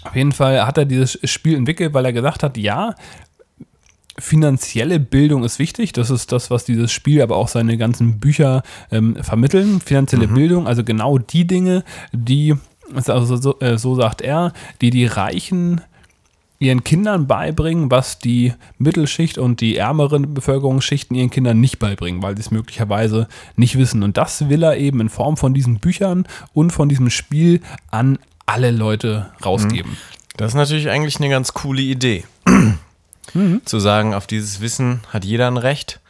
auf 0.04 0.16
jeden 0.16 0.32
Fall 0.32 0.66
hat 0.66 0.78
er 0.78 0.84
dieses 0.84 1.18
Spiel 1.30 1.56
entwickelt, 1.56 1.94
weil 1.94 2.04
er 2.04 2.12
gesagt 2.12 2.42
hat, 2.42 2.56
ja, 2.56 2.94
finanzielle 4.18 5.00
Bildung 5.00 5.44
ist 5.44 5.58
wichtig. 5.58 5.92
Das 5.92 6.10
ist 6.10 6.32
das, 6.32 6.50
was 6.50 6.64
dieses 6.64 6.92
Spiel, 6.92 7.22
aber 7.22 7.36
auch 7.36 7.48
seine 7.48 7.76
ganzen 7.76 8.18
Bücher 8.18 8.62
ähm, 8.90 9.16
vermitteln. 9.16 9.80
Finanzielle 9.80 10.28
Bildung, 10.28 10.66
also 10.66 10.84
genau 10.84 11.18
die 11.18 11.46
Dinge, 11.46 11.84
die, 12.12 12.54
also 12.94 13.36
so, 13.36 13.58
äh, 13.60 13.78
so 13.78 13.94
sagt 13.94 14.20
er, 14.20 14.52
die 14.80 14.90
die 14.90 15.06
Reichen 15.06 15.80
ihren 16.62 16.84
Kindern 16.84 17.26
beibringen, 17.26 17.90
was 17.90 18.18
die 18.18 18.54
Mittelschicht 18.78 19.36
und 19.36 19.60
die 19.60 19.76
ärmeren 19.76 20.32
Bevölkerungsschichten 20.32 21.16
ihren 21.16 21.30
Kindern 21.30 21.60
nicht 21.60 21.78
beibringen, 21.78 22.22
weil 22.22 22.36
sie 22.36 22.42
es 22.42 22.50
möglicherweise 22.50 23.28
nicht 23.56 23.76
wissen. 23.76 24.02
Und 24.02 24.16
das 24.16 24.48
will 24.48 24.62
er 24.62 24.76
eben 24.76 25.00
in 25.00 25.08
Form 25.08 25.36
von 25.36 25.54
diesen 25.54 25.78
Büchern 25.80 26.26
und 26.54 26.70
von 26.72 26.88
diesem 26.88 27.10
Spiel 27.10 27.60
an 27.90 28.18
alle 28.46 28.70
Leute 28.70 29.30
rausgeben. 29.44 29.96
Das 30.36 30.52
ist 30.52 30.54
natürlich 30.54 30.88
eigentlich 30.88 31.16
eine 31.16 31.28
ganz 31.28 31.52
coole 31.52 31.82
Idee. 31.82 32.24
Zu 33.64 33.78
sagen, 33.80 34.14
auf 34.14 34.26
dieses 34.26 34.60
Wissen 34.60 35.00
hat 35.08 35.24
jeder 35.24 35.48
ein 35.48 35.56
Recht. 35.56 36.00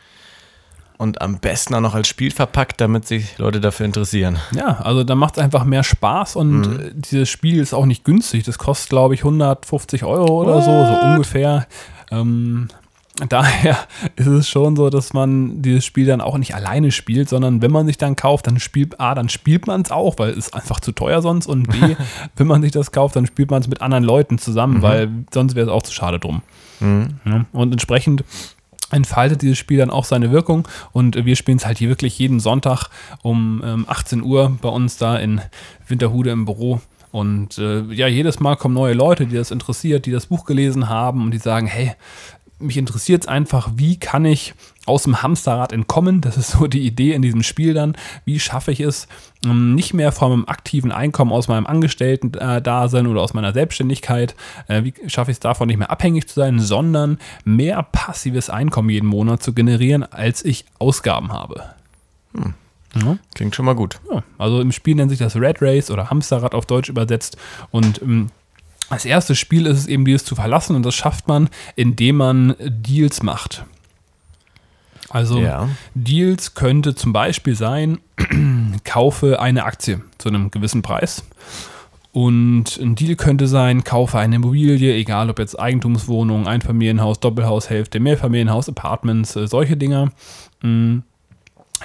Und 0.98 1.20
am 1.20 1.38
besten 1.38 1.74
auch 1.74 1.80
noch 1.80 1.94
als 1.94 2.08
Spiel 2.08 2.30
verpackt, 2.30 2.80
damit 2.80 3.06
sich 3.06 3.38
Leute 3.38 3.60
dafür 3.60 3.86
interessieren. 3.86 4.38
Ja, 4.54 4.78
also 4.80 5.04
da 5.04 5.14
macht 5.14 5.36
es 5.36 5.42
einfach 5.42 5.64
mehr 5.64 5.82
Spaß 5.82 6.36
und 6.36 6.64
äh, 6.64 6.90
dieses 6.94 7.28
Spiel 7.28 7.60
ist 7.60 7.74
auch 7.74 7.86
nicht 7.86 8.04
günstig. 8.04 8.44
Das 8.44 8.58
kostet, 8.58 8.90
glaube 8.90 9.14
ich, 9.14 9.20
150 9.20 10.04
Euro 10.04 10.42
oder 10.42 10.62
so, 10.62 10.70
so 10.70 11.00
ungefähr. 11.06 11.66
Ähm, 12.10 12.68
daher 13.28 13.76
ist 14.16 14.26
es 14.26 14.48
schon 14.48 14.76
so, 14.76 14.88
dass 14.90 15.12
man 15.12 15.60
dieses 15.60 15.84
Spiel 15.84 16.06
dann 16.06 16.20
auch 16.20 16.38
nicht 16.38 16.54
alleine 16.54 16.90
spielt, 16.92 17.28
sondern 17.28 17.60
wenn 17.60 17.70
man 17.70 17.86
sich 17.86 17.98
dann 17.98 18.16
kauft, 18.16 18.46
dann 18.46 18.58
spielt 18.58 19.00
A, 19.00 19.14
dann 19.14 19.28
spielt 19.28 19.66
man 19.66 19.82
es 19.82 19.90
auch, 19.90 20.18
weil 20.18 20.30
es 20.30 20.52
einfach 20.52 20.80
zu 20.80 20.92
teuer 20.92 21.20
sonst 21.20 21.46
und 21.46 21.68
B, 21.68 21.96
wenn 22.36 22.46
man 22.46 22.62
sich 22.62 22.72
das 22.72 22.92
kauft, 22.92 23.16
dann 23.16 23.26
spielt 23.26 23.50
man 23.50 23.60
es 23.60 23.68
mit 23.68 23.82
anderen 23.82 24.04
Leuten 24.04 24.38
zusammen, 24.38 24.82
weil 24.82 25.10
sonst 25.32 25.54
wäre 25.54 25.66
es 25.66 25.72
auch 25.72 25.82
zu 25.82 25.92
schade 25.92 26.18
drum. 26.18 26.42
Ja, 26.80 27.44
und 27.52 27.70
entsprechend 27.70 28.24
entfaltet 28.92 29.42
dieses 29.42 29.58
Spiel 29.58 29.78
dann 29.78 29.90
auch 29.90 30.04
seine 30.04 30.30
Wirkung 30.30 30.68
und 30.92 31.24
wir 31.24 31.36
spielen 31.36 31.58
es 31.58 31.66
halt 31.66 31.78
hier 31.78 31.88
wirklich 31.88 32.18
jeden 32.18 32.40
Sonntag 32.40 32.88
um 33.22 33.62
ähm, 33.64 33.84
18 33.88 34.22
Uhr 34.22 34.56
bei 34.60 34.68
uns 34.68 34.96
da 34.96 35.16
in 35.16 35.40
Winterhude 35.88 36.30
im 36.30 36.44
Büro. 36.44 36.80
Und 37.10 37.58
äh, 37.58 37.82
ja, 37.92 38.06
jedes 38.06 38.40
Mal 38.40 38.56
kommen 38.56 38.74
neue 38.74 38.94
Leute, 38.94 39.26
die 39.26 39.36
das 39.36 39.50
interessiert, 39.50 40.06
die 40.06 40.12
das 40.12 40.26
Buch 40.26 40.46
gelesen 40.46 40.88
haben 40.88 41.22
und 41.22 41.30
die 41.32 41.38
sagen, 41.38 41.66
hey, 41.66 41.92
mich 42.62 42.76
interessiert 42.76 43.22
es 43.22 43.28
einfach, 43.28 43.70
wie 43.76 43.98
kann 43.98 44.24
ich 44.24 44.54
aus 44.86 45.04
dem 45.04 45.22
Hamsterrad 45.22 45.72
entkommen? 45.72 46.20
Das 46.20 46.36
ist 46.36 46.52
so 46.52 46.66
die 46.66 46.86
Idee 46.86 47.12
in 47.12 47.22
diesem 47.22 47.42
Spiel 47.42 47.74
dann. 47.74 47.96
Wie 48.24 48.40
schaffe 48.40 48.72
ich 48.72 48.80
es, 48.80 49.06
ähm, 49.44 49.74
nicht 49.74 49.94
mehr 49.94 50.12
von 50.12 50.30
meinem 50.30 50.48
aktiven 50.48 50.92
Einkommen 50.92 51.32
aus 51.32 51.48
meinem 51.48 51.66
Angestellten-Dasein 51.66 53.06
oder 53.06 53.20
aus 53.20 53.34
meiner 53.34 53.52
Selbstständigkeit, 53.52 54.34
äh, 54.68 54.84
wie 54.84 54.94
schaffe 55.08 55.30
ich 55.30 55.36
es 55.36 55.40
davon 55.40 55.68
nicht 55.68 55.78
mehr 55.78 55.90
abhängig 55.90 56.28
zu 56.28 56.34
sein, 56.34 56.58
sondern 56.58 57.18
mehr 57.44 57.82
passives 57.82 58.50
Einkommen 58.50 58.90
jeden 58.90 59.08
Monat 59.08 59.42
zu 59.42 59.52
generieren, 59.52 60.02
als 60.02 60.44
ich 60.44 60.64
Ausgaben 60.78 61.32
habe? 61.32 61.62
Ja. 62.94 63.16
Klingt 63.34 63.54
schon 63.54 63.64
mal 63.64 63.74
gut. 63.74 64.00
Ja, 64.10 64.22
also 64.36 64.60
im 64.60 64.72
Spiel 64.72 64.94
nennt 64.94 65.10
sich 65.10 65.18
das 65.18 65.36
Red 65.36 65.62
Race 65.62 65.90
oder 65.90 66.10
Hamsterrad 66.10 66.54
auf 66.54 66.66
Deutsch 66.66 66.88
übersetzt. 66.88 67.36
Und 67.70 68.02
ähm, 68.02 68.28
das 68.90 69.04
erste 69.04 69.34
Spiel 69.34 69.66
ist 69.66 69.78
es 69.78 69.86
eben, 69.86 70.04
dieses 70.04 70.24
zu 70.24 70.34
verlassen. 70.34 70.76
Und 70.76 70.84
das 70.84 70.94
schafft 70.94 71.28
man, 71.28 71.48
indem 71.76 72.16
man 72.16 72.54
Deals 72.60 73.22
macht. 73.22 73.64
Also 75.08 75.38
Ja. 75.40 75.68
Deals 75.94 76.54
könnte 76.54 76.94
zum 76.94 77.12
Beispiel 77.12 77.54
sein, 77.54 77.98
kaufe 78.84 79.40
eine 79.40 79.64
Aktie 79.64 80.02
zu 80.18 80.28
einem 80.28 80.50
gewissen 80.50 80.82
Preis. 80.82 81.24
Und 82.12 82.78
ein 82.78 82.94
Deal 82.94 83.16
könnte 83.16 83.46
sein, 83.46 83.84
kaufe 83.84 84.18
eine 84.18 84.36
Immobilie, 84.36 84.94
egal 84.94 85.30
ob 85.30 85.38
jetzt 85.38 85.58
Eigentumswohnung, 85.58 86.46
Einfamilienhaus, 86.46 87.20
Doppelhaushälfte, 87.20 88.00
Mehrfamilienhaus, 88.00 88.68
Apartments, 88.68 89.34
äh, 89.36 89.46
solche 89.46 89.78
Dinger. 89.78 90.12
Mm. 90.62 90.98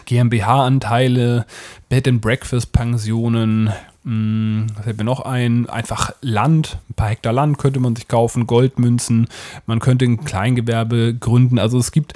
GmbH-Anteile, 0.07 1.45
Bed 1.89 2.07
and 2.07 2.21
Breakfast 2.21 2.71
Pensionen, 2.71 3.69
mh, 4.03 4.67
was 4.75 4.85
fällt 4.85 4.97
mir 4.97 5.03
noch 5.03 5.21
ein? 5.21 5.69
Einfach 5.69 6.11
Land, 6.21 6.79
ein 6.89 6.93
paar 6.95 7.09
Hektar 7.09 7.33
Land 7.33 7.59
könnte 7.59 7.79
man 7.79 7.95
sich 7.95 8.07
kaufen, 8.07 8.47
Goldmünzen, 8.47 9.27
man 9.67 9.79
könnte 9.79 10.05
ein 10.05 10.23
Kleingewerbe 10.25 11.13
gründen. 11.13 11.59
Also 11.59 11.77
es 11.77 11.91
gibt 11.91 12.13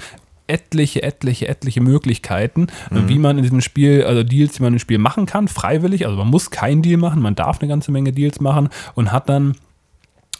etliche, 0.48 1.02
etliche, 1.02 1.48
etliche 1.48 1.80
Möglichkeiten, 1.80 2.66
wie 2.90 3.18
man 3.18 3.38
in 3.38 3.44
diesem 3.44 3.60
Spiel, 3.60 4.04
also 4.04 4.22
Deals, 4.22 4.54
die 4.54 4.62
man 4.62 4.72
im 4.72 4.78
Spiel 4.78 4.98
machen 4.98 5.24
kann, 5.24 5.48
freiwillig. 5.48 6.04
Also 6.04 6.18
man 6.18 6.28
muss 6.28 6.50
keinen 6.50 6.82
Deal 6.82 6.98
machen, 6.98 7.22
man 7.22 7.36
darf 7.36 7.60
eine 7.60 7.68
ganze 7.68 7.92
Menge 7.92 8.12
Deals 8.12 8.40
machen 8.40 8.68
und 8.94 9.12
hat 9.12 9.28
dann 9.28 9.54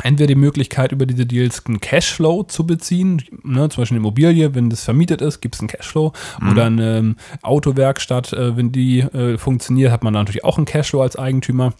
entweder 0.03 0.29
die 0.29 0.35
Möglichkeit, 0.35 0.93
über 0.93 1.07
diese 1.07 1.27
Deals 1.27 1.65
einen 1.67 1.81
Cashflow 1.81 2.45
zu 2.45 2.67
beziehen, 2.67 3.23
ne, 3.43 3.69
zum 3.69 3.83
Beispiel 3.83 3.97
eine 3.97 4.03
Immobilie, 4.03 4.55
wenn 4.55 4.71
das 4.71 4.85
vermietet 4.85 5.23
ist, 5.23 5.41
gibt 5.41 5.55
es 5.55 5.61
einen 5.61 5.69
Cashflow, 5.69 6.13
oder 6.51 6.65
eine 6.65 6.99
ähm, 6.99 7.17
Autowerkstatt, 7.43 8.33
äh, 8.33 8.57
wenn 8.57 8.73
die 8.73 9.01
äh, 9.01 9.39
funktioniert, 9.39 9.93
hat 9.93 10.05
man 10.05 10.13
natürlich 10.15 10.45
auch 10.45 10.57
einen 10.57 10.67
Cashflow 10.67 11.03
als 11.03 11.17
Eigentümer. 11.17 11.73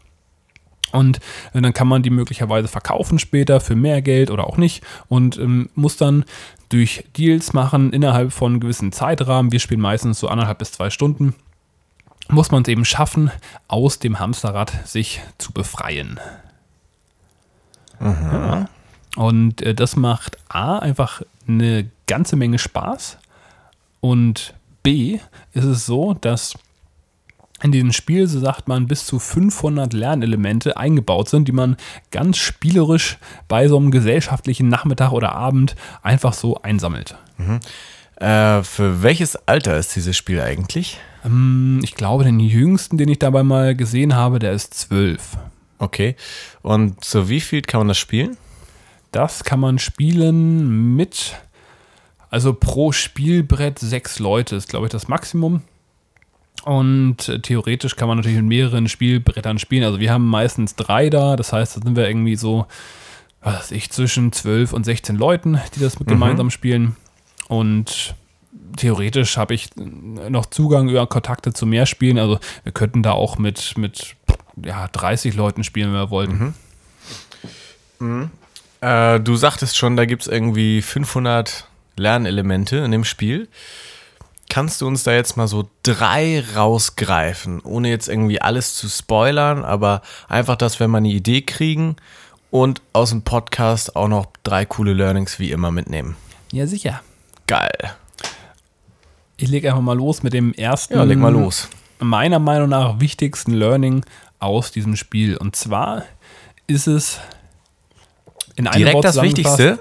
Und 0.93 1.21
äh, 1.55 1.61
dann 1.61 1.73
kann 1.73 1.89
man 1.89 2.03
die 2.03 2.11
möglicherweise 2.11 2.69
verkaufen 2.69 3.19
später 3.19 3.61
für 3.61 3.75
mehr 3.75 4.03
Geld 4.03 4.31
oder 4.31 4.47
auch 4.47 4.59
nicht 4.59 4.85
und 5.09 5.39
ähm, 5.39 5.71
muss 5.75 5.97
dann 5.97 6.25
durch 6.69 7.05
Deals 7.17 7.53
machen 7.53 7.93
innerhalb 7.93 8.33
von 8.33 8.61
gewissen 8.61 8.93
Zeitrahmen. 8.93 9.53
Wir 9.53 9.61
spielen 9.61 9.81
meistens 9.81 10.21
so 10.21 10.29
anderthalb 10.29 10.59
bis 10.59 10.73
zwei 10.73 10.91
Stunden. 10.91 11.35
Muss 12.29 12.51
man 12.51 12.63
es 12.63 12.69
eben 12.69 12.85
schaffen, 12.85 13.31
aus 13.69 13.99
dem 13.99 14.19
Hamsterrad 14.21 14.87
sich 14.87 15.21
zu 15.39 15.53
befreien. 15.53 16.21
Ja. 18.03 18.69
Und 19.17 19.63
äh, 19.63 19.75
das 19.75 19.97
macht 19.97 20.39
A 20.49 20.79
einfach 20.79 21.23
eine 21.47 21.89
ganze 22.07 22.37
Menge 22.37 22.59
Spaß 22.59 23.19
und 24.01 24.55
B 24.83 25.19
ist 25.53 25.65
es 25.65 25.87
so, 25.87 26.15
dass 26.15 26.55
in 27.63 27.71
diesem 27.71 27.93
Spiel, 27.93 28.27
so 28.27 28.41
sagt 28.41 28.67
man, 28.67 28.89
bis 28.89 29.07
zu 29.07 29.21
500 29.21 29.93
Lernelemente 29.93 30.77
eingebaut 30.77 31.29
sind, 31.29 31.47
die 31.47 31.53
man 31.53 31.77
ganz 32.11 32.39
spielerisch 32.39 33.19
bei 33.47 33.69
so 33.69 33.77
einem 33.77 33.93
gesellschaftlichen 33.93 34.69
Nachmittag 34.69 35.13
oder 35.13 35.33
Abend 35.33 35.77
einfach 36.03 36.33
so 36.33 36.57
einsammelt. 36.63 37.15
Äh, 38.17 38.63
für 38.65 39.03
welches 39.03 39.37
Alter 39.47 39.77
ist 39.79 39.95
dieses 39.95 40.17
Spiel 40.17 40.41
eigentlich? 40.41 40.99
Ähm, 41.25 41.81
Ich 41.85 41.95
glaube, 41.95 42.25
den 42.25 42.41
jüngsten, 42.41 42.99
den 42.99 43.09
ich 43.09 43.21
dabei 43.21 43.45
mal 43.45 43.77
gesehen 43.77 44.17
habe, 44.17 44.41
der 44.41 44.53
ist 44.53 44.75
12. 44.75 45.39
Okay. 45.83 46.15
Und 46.63 47.05
zu 47.05 47.29
wie 47.29 47.41
viel 47.41 47.61
kann 47.61 47.81
man 47.81 47.89
das 47.89 47.99
spielen? 47.99 48.37
Das 49.11 49.43
kann 49.43 49.59
man 49.59 49.81
spielen 49.81 50.95
mit, 50.95 51.35
also 52.31 52.55
pro 52.55 52.93
Spielbrett 52.93 53.81
sechs 53.81 54.21
Leute 54.21 54.55
ist, 54.55 54.69
glaube 54.69 54.87
ich, 54.87 54.93
das 54.93 55.09
Maximum. 55.09 55.63
Und 56.65 57.41
theoretisch 57.43 57.97
kann 57.97 58.07
man 58.07 58.19
natürlich 58.19 58.39
mit 58.39 58.47
mehreren 58.47 58.89
Spielbrettern 58.89 59.59
spielen. 59.59 59.83
Also 59.83 59.99
wir 59.99 60.13
haben 60.13 60.29
meistens 60.29 60.77
drei 60.77 61.11
da, 61.11 61.35
das 61.35 61.53
heißt, 61.53 61.77
da 61.77 61.81
sind 61.83 61.97
wir 61.97 62.07
irgendwie 62.07 62.37
so, 62.37 62.67
was 63.41 63.55
weiß 63.57 63.71
ich, 63.73 63.91
zwischen 63.91 64.31
12 64.31 64.73
und 64.73 64.85
16 64.85 65.17
Leuten, 65.17 65.61
die 65.75 65.81
das 65.81 65.99
mit 65.99 66.07
gemeinsam 66.07 66.51
spielen. 66.51 66.95
Und 67.49 68.15
theoretisch 68.77 69.37
habe 69.37 69.55
ich 69.55 69.71
noch 69.77 70.47
Zugang 70.47 70.89
über 70.89 71.07
Kontakte 71.07 71.53
zu 71.53 71.67
mehr 71.67 71.87
Spielen. 71.87 72.19
Also 72.19 72.39
wir 72.65 72.73
könnten 72.73 73.03
da 73.03 73.13
auch 73.13 73.39
mit, 73.39 73.77
mit 73.77 74.17
ja, 74.63 74.89
30 74.89 75.35
Leuten 75.35 75.65
spielen, 75.65 75.93
wenn 75.93 76.01
wir 76.01 76.11
wollten. 76.11 76.55
Äh, 78.81 79.21
du 79.21 79.37
sagtest 79.37 79.77
schon, 79.77 79.97
da 79.97 80.05
gibt 80.05 80.23
es 80.23 80.29
irgendwie 80.29 80.83
500 80.83 81.69
Lernelemente 81.97 82.79
in 82.79 82.91
dem 82.91 83.05
Spiel. 83.05 83.49
Kannst 84.49 84.81
du 84.81 84.87
uns 84.87 85.03
da 85.03 85.13
jetzt 85.13 85.37
mal 85.37 85.49
so 85.49 85.71
drei 85.83 86.45
rausgreifen, 86.57 87.61
ohne 87.61 87.89
jetzt 87.89 88.09
irgendwie 88.09 88.43
alles 88.43 88.75
zu 88.75 88.89
spoilern, 88.89 89.65
aber 89.65 90.03
einfach, 90.29 90.57
dass 90.57 90.79
wir 90.79 90.89
mal 90.89 90.99
eine 90.99 91.09
Idee 91.09 91.43
kriegen 91.43 91.97
und 92.51 92.83
aus 92.93 93.11
dem 93.11 93.23
Podcast 93.23 93.97
auch 93.97 94.09
noch 94.09 94.27
drei 94.43 94.67
coole 94.67 94.93
Learnings 94.93 95.39
wie 95.39 95.53
immer 95.53 95.71
mitnehmen. 95.71 96.17
Ja, 96.51 96.67
sicher. 96.67 97.01
Geil. 97.47 97.95
Ich 99.43 99.49
lege 99.51 99.69
einfach 99.71 99.83
mal 99.83 99.97
los 99.97 100.23
mit 100.23 100.33
dem 100.35 100.55
ersten. 100.55 100.95
Ja, 100.95 101.03
leg 101.03 101.19
mal 101.19 101.33
los. 101.33 101.69
Meiner 101.99 102.39
Meinung 102.39 102.69
nach 102.69 103.01
wichtigsten 103.01 103.53
Learning 103.53 104.05
aus 104.39 104.71
diesem 104.71 104.95
Spiel. 104.95 105.37
Und 105.37 105.57
zwar 105.57 106.05
ist 106.69 106.87
es 106.87 107.19
in 108.55 108.69
einem 108.69 108.79
Direkt 108.79 108.95
Wort 108.95 109.05
das 109.05 109.21
Wichtigste? 109.21 109.81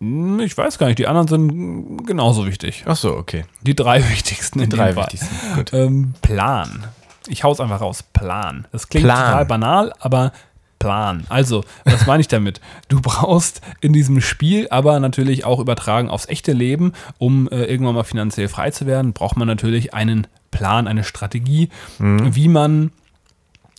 Hm, 0.00 0.40
Ich 0.40 0.58
weiß 0.58 0.78
gar 0.78 0.88
nicht, 0.88 0.98
die 0.98 1.06
anderen 1.06 1.28
sind 1.28 2.06
genauso 2.06 2.44
wichtig. 2.44 2.82
Ach 2.86 2.96
so, 2.96 3.14
okay. 3.16 3.44
Die 3.62 3.76
drei 3.76 4.02
wichtigsten 4.10 4.58
in 4.58 4.68
drei 4.68 4.96
wichtigsten. 4.96 5.28
Ähm, 5.72 6.14
Plan. 6.20 6.84
Ich 7.28 7.44
hau's 7.44 7.60
einfach 7.60 7.80
raus. 7.80 8.02
Plan. 8.02 8.66
Das 8.72 8.88
klingt 8.88 9.04
Plan. 9.04 9.26
total 9.30 9.46
banal, 9.46 9.92
aber 10.00 10.32
Plan. 10.80 11.24
Also, 11.28 11.62
was 11.84 12.06
meine 12.06 12.22
ich 12.22 12.28
damit? 12.28 12.60
Du 12.88 13.00
brauchst 13.00 13.60
in 13.80 13.92
diesem 13.92 14.20
Spiel, 14.20 14.66
aber 14.70 14.98
natürlich 14.98 15.44
auch 15.44 15.60
übertragen 15.60 16.10
aufs 16.10 16.28
echte 16.28 16.52
Leben, 16.52 16.94
um 17.18 17.48
äh, 17.48 17.64
irgendwann 17.66 17.94
mal 17.94 18.02
finanziell 18.02 18.48
frei 18.48 18.72
zu 18.72 18.86
werden, 18.86 19.12
braucht 19.12 19.36
man 19.36 19.46
natürlich 19.46 19.94
einen 19.94 20.26
Plan, 20.50 20.88
eine 20.88 21.04
Strategie, 21.04 21.68
wie 21.98 22.48
man 22.48 22.90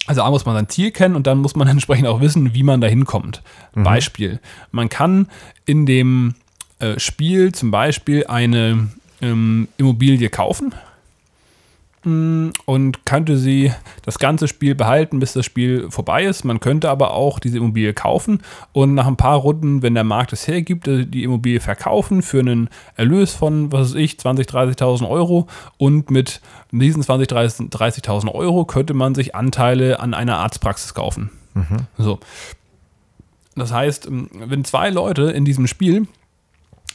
also 0.08 0.24
A 0.24 0.29
muss 0.31 0.46
man 0.46 0.55
sein 0.55 0.70
Ziel 0.70 0.91
kennen 0.91 1.15
und 1.15 1.27
dann 1.27 1.39
muss 1.39 1.55
man 1.55 1.67
entsprechend 1.67 2.08
auch 2.08 2.22
wissen, 2.22 2.53
wie 2.53 2.63
man 2.63 2.81
da 2.81 2.88
hinkommt. 2.88 3.43
Beispiel. 3.74 4.39
Man 4.72 4.89
kann 4.89 5.27
in 5.65 5.86
dem 5.86 6.36
äh, 6.79 7.00
Spiel 7.00 7.51
zum 7.51 7.72
Beispiel 7.72 8.25
eine 8.27 8.89
ähm, 9.22 9.67
Immobilie 9.77 10.29
kaufen 10.29 10.74
und 12.03 13.05
könnte 13.05 13.38
sie 13.38 13.72
das 14.03 14.17
ganze 14.17 14.48
Spiel 14.48 14.74
behalten, 14.74 15.20
bis 15.20 15.34
das 15.34 15.46
Spiel 15.46 15.91
vorbei 15.91 16.24
ist. 16.24 16.43
Man 16.43 16.60
könnte 16.60 16.89
aber 16.89 17.13
auch 17.13 17.38
diese 17.39 17.58
Immobilie 17.58 17.93
kaufen 17.93 18.41
und 18.72 18.96
nach 18.96 19.05
ein 19.05 19.17
paar 19.17 19.38
Runden, 19.38 19.84
wenn 19.84 19.93
der 19.93 20.03
Markt 20.03 20.34
es 20.34 20.48
hergibt, 20.48 20.88
äh, 20.88 21.05
die 21.05 21.24
Immobilie 21.24 21.60
verkaufen 21.60 22.24
für 22.24 22.39
einen 22.39 22.70
Erlös 22.96 23.34
von, 23.34 23.72
was 23.72 23.89
weiß 23.89 23.96
ich, 23.96 24.13
20.000, 24.13 24.77
30.000 24.77 25.10
Euro 25.10 25.48
und 25.77 26.10
mit 26.10 26.41
diesen 26.72 27.03
20.000, 27.03 27.72
30.000 27.72 28.34
Euro 28.34 28.65
könnte 28.65 28.96
man 28.96 29.13
sich 29.13 29.36
Anteile 29.36 30.00
an 30.00 30.15
einer 30.15 30.38
Arztpraxis 30.38 30.96
kaufen. 30.96 31.29
So. 31.98 32.20
Das 33.55 33.72
heißt, 33.72 34.08
ähm, 34.08 34.29
wenn 34.34 34.63
zwei 34.63 34.89
Leute 34.89 35.24
in 35.24 35.46
diesem 35.46 35.67
Spiel 35.67 36.08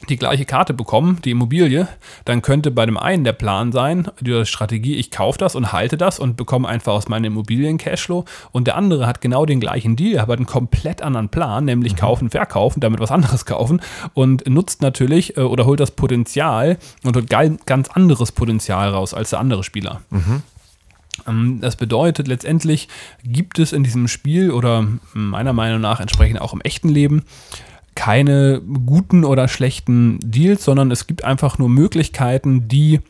die 0.09 0.17
gleiche 0.17 0.45
Karte 0.45 0.75
bekommen, 0.75 1.21
die 1.25 1.31
Immobilie, 1.31 1.89
dann 2.25 2.43
könnte 2.43 2.71
bei 2.71 2.85
dem 2.87 2.99
einen 2.99 3.25
der 3.25 3.33
Plan 3.33 3.73
sein, 3.73 4.09
die 4.21 4.45
Strategie, 4.45 4.95
ich 4.97 5.11
kaufe 5.11 5.39
das 5.39 5.55
und 5.55 5.73
halte 5.73 5.97
das 5.97 6.19
und 6.19 6.37
bekomme 6.37 6.69
einfach 6.69 6.93
aus 6.93 7.09
meinen 7.09 7.25
Immobilien 7.25 7.79
Cashflow 7.79 8.25
und 8.53 8.67
der 8.67 8.77
andere 8.77 9.07
hat 9.07 9.21
genau 9.21 9.47
den 9.47 9.59
gleichen 9.59 9.97
Deal, 9.97 10.21
aber 10.21 10.35
einen 10.35 10.47
komplett 10.47 11.03
anderen 11.03 11.29
Plan, 11.31 11.65
nämlich 11.65 11.97
kaufen, 11.97 12.31
verkaufen, 12.31 12.81
damit 12.81 13.01
was 13.01 13.11
anderes 13.11 13.47
kaufen 13.47 13.81
und 14.15 14.49
nutzt 14.49 14.83
natürlich 14.83 15.37
äh, 15.37 15.41
oder 15.41 15.65
holt 15.65 15.81
das 15.81 15.91
Potenzial 15.93 16.79
und 17.03 17.17
holt 17.17 17.31
ganz 17.67 17.89
anderes 17.89 18.33
Potenzial 18.33 18.91
raus 18.91 19.15
als 19.15 19.31
der 19.31 19.41
andere 19.41 19.65
Spieler. 19.65 20.03
Ähm, 21.27 21.61
Das 21.61 21.77
bedeutet 21.77 22.29
letztendlich 22.29 22.89
gibt 23.25 23.59
es 23.59 23.73
in 23.73 23.83
diesem 23.83 24.09
Spiel 24.09 24.51
oder 24.51 24.87
meiner 25.15 25.55
Meinung 25.55 25.81
nach 25.81 26.01
entsprechend 26.01 26.41
auch 26.41 26.53
im 26.53 26.61
echten 26.61 26.89
Leben 26.91 27.25
keine 27.97 28.61
guten 28.61 29.25
oder 29.25 29.49
schlechten 29.49 30.21
Deals, 30.23 30.65
sondern 30.65 30.93
es 30.93 31.09
gibt 31.09 31.25
einfach 31.25 31.59
nur 31.59 31.69
Möglichkeiten, 31.69 32.69
die 32.69 33.01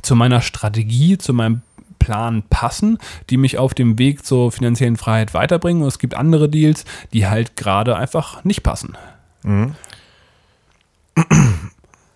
zu 0.00 0.16
meiner 0.16 0.40
Strategie, 0.40 1.18
zu 1.18 1.34
meinem 1.34 1.60
Plan 1.98 2.42
passen, 2.48 2.96
die 3.28 3.36
mich 3.36 3.58
auf 3.58 3.74
dem 3.74 3.98
Weg 3.98 4.24
zur 4.24 4.50
finanziellen 4.50 4.96
Freiheit 4.96 5.34
weiterbringen. 5.34 5.82
Und 5.82 5.88
es 5.88 5.98
gibt 5.98 6.14
andere 6.14 6.48
Deals, 6.48 6.86
die 7.12 7.26
halt 7.26 7.56
gerade 7.56 7.96
einfach 7.96 8.42
nicht 8.44 8.62
passen. 8.62 8.96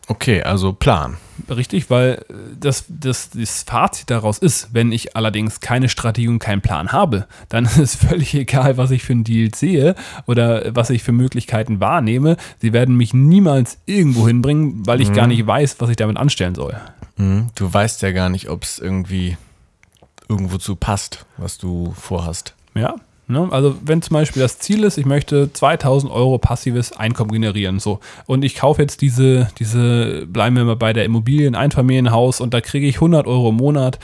Okay, 0.07 0.43
also 0.43 0.73
Plan. 0.73 1.17
Richtig, 1.49 1.91
weil 1.91 2.25
äh, 2.29 2.35
das, 2.59 2.85
das, 2.89 3.31
das 3.31 3.63
Fazit 3.63 4.11
daraus 4.11 4.39
ist, 4.39 4.69
wenn 4.73 4.93
ich 4.93 5.17
allerdings 5.17 5.61
keine 5.61 5.89
Strategie 5.89 6.29
und 6.29 6.39
keinen 6.39 6.61
Plan 6.61 6.93
habe, 6.93 7.27
dann 7.49 7.65
ist 7.65 7.79
es 7.79 7.95
völlig 7.95 8.35
egal, 8.35 8.77
was 8.77 8.91
ich 8.91 9.03
für 9.03 9.13
einen 9.13 9.25
Deal 9.25 9.55
sehe 9.55 9.95
oder 10.27 10.75
was 10.75 10.91
ich 10.91 11.03
für 11.03 11.13
Möglichkeiten 11.13 11.81
wahrnehme. 11.81 12.37
Sie 12.61 12.73
werden 12.73 12.97
mich 12.97 13.15
niemals 13.15 13.79
irgendwo 13.87 14.27
hinbringen, 14.27 14.87
weil 14.87 15.01
ich 15.01 15.13
gar 15.13 15.27
nicht 15.27 15.47
weiß, 15.47 15.77
was 15.79 15.91
ich 15.91 15.97
damit 15.97 16.17
anstellen 16.17 16.55
soll. 16.55 16.77
Mhm. 17.17 17.49
Du 17.55 17.73
weißt 17.73 18.03
ja 18.03 18.13
gar 18.13 18.29
nicht, 18.29 18.49
ob 18.49 18.65
es 18.65 18.79
irgendwie 18.79 19.37
irgendwo 20.29 20.59
zu 20.59 20.77
passt, 20.77 21.27
was 21.37 21.59
du 21.59 21.93
vorhast. 21.99 22.55
Ja. 22.75 22.97
Ne? 23.27 23.49
Also 23.51 23.77
wenn 23.85 24.03
zum 24.03 24.15
Beispiel 24.15 24.43
das 24.43 24.59
Ziel 24.59 24.85
ist, 24.85 24.99
ich 24.99 25.07
möchte 25.07 25.53
2000 25.53 26.13
Euro 26.13 26.39
passives 26.39 26.93
Einkommen 26.93 27.33
generieren, 27.33 27.79
so 27.81 28.01
und 28.27 28.45
ich 28.45 28.55
kaufe 28.57 28.83
jetzt 28.83 29.01
diese, 29.01 29.49
diese, 29.59 30.27
bleiben 30.27 30.57
wir 30.57 30.65
mal 30.65 30.77
bei 30.77 30.93
der 30.93 31.05
Immobilie, 31.05 31.47
ein 31.47 31.55
Einfamilienhaus 31.55 32.41
und 32.41 32.53
da 32.53 32.61
kriege 32.61 32.87
ich 32.87 32.97
100 32.97 33.27
Euro 33.27 33.49
im 33.49 33.57
Monat 33.57 33.99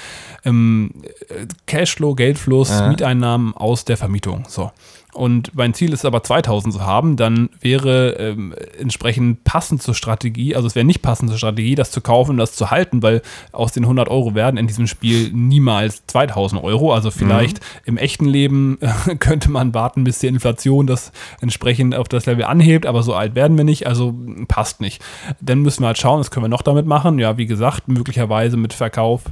ähm, 0.45 0.93
äh, 1.29 1.47
Cashflow, 1.67 2.15
Geldfluss, 2.15 2.71
Ja. 2.71 2.89
Mieteinnahmen 2.89 3.55
aus 3.55 3.85
der 3.85 3.97
Vermietung, 3.97 4.45
so. 4.49 4.71
Und 5.13 5.55
mein 5.55 5.75
Ziel 5.75 5.93
ist 5.93 6.05
aber 6.05 6.23
2000 6.23 6.75
zu 6.75 6.81
haben, 6.83 7.17
dann 7.17 7.51
wäre 7.61 8.13
ähm, 8.19 8.55
entsprechend 8.79 9.45
passend 9.45 9.83
zur 9.83 9.95
Strategie, 9.95 10.55
also 10.55 10.67
es 10.67 10.75
wäre 10.75 10.85
nicht 10.85 11.03
passend 11.03 11.31
zur 11.31 11.39
Strategie, 11.39 11.75
das 11.75 11.91
zu 11.91 12.01
kaufen 12.01 12.33
und 12.33 12.37
das 12.39 12.53
zu 12.53 12.71
halten, 12.71 13.03
weil 13.03 13.23
aus 13.53 13.73
den 13.73 13.85
100 13.85 14.09
Euro 14.09 14.35
werden 14.35 14.57
in 14.57 14.67
diesem 14.67 14.87
Spiel 14.87 15.31
niemals 15.33 16.07
2000 16.07 16.63
Euro. 16.63 16.93
Also 16.95 17.11
vielleicht 17.11 17.61
im 17.85 17.97
echten 17.97 18.27
Leben 18.27 18.79
äh, 18.81 19.17
könnte 19.19 19.51
man 19.51 19.75
warten, 19.75 20.05
bis 20.05 20.21
die 20.21 20.29
Inflation 20.29 20.87
das 20.87 21.13
entsprechend 21.41 21.95
auf 21.95 22.09
das 22.09 22.27
Level 22.27 22.45
anhebt, 22.45 22.87
aber 22.87 23.03
so 23.03 23.15
alt 23.15 23.35
werden 23.35 23.57
wir 23.57 23.65
nicht, 23.65 23.87
also 23.87 24.15
passt 24.49 24.81
nicht. 24.81 25.03
Dann 25.41 25.61
müssen 25.61 25.83
wir 25.83 25.89
halt 25.89 25.99
schauen, 25.99 26.21
was 26.21 26.31
können 26.31 26.45
wir 26.45 26.49
noch 26.49 26.63
damit 26.63 26.87
machen. 26.87 27.19
Ja, 27.19 27.37
wie 27.37 27.47
gesagt, 27.47 27.89
möglicherweise 27.89 28.57
mit 28.57 28.73
Verkauf, 28.73 29.25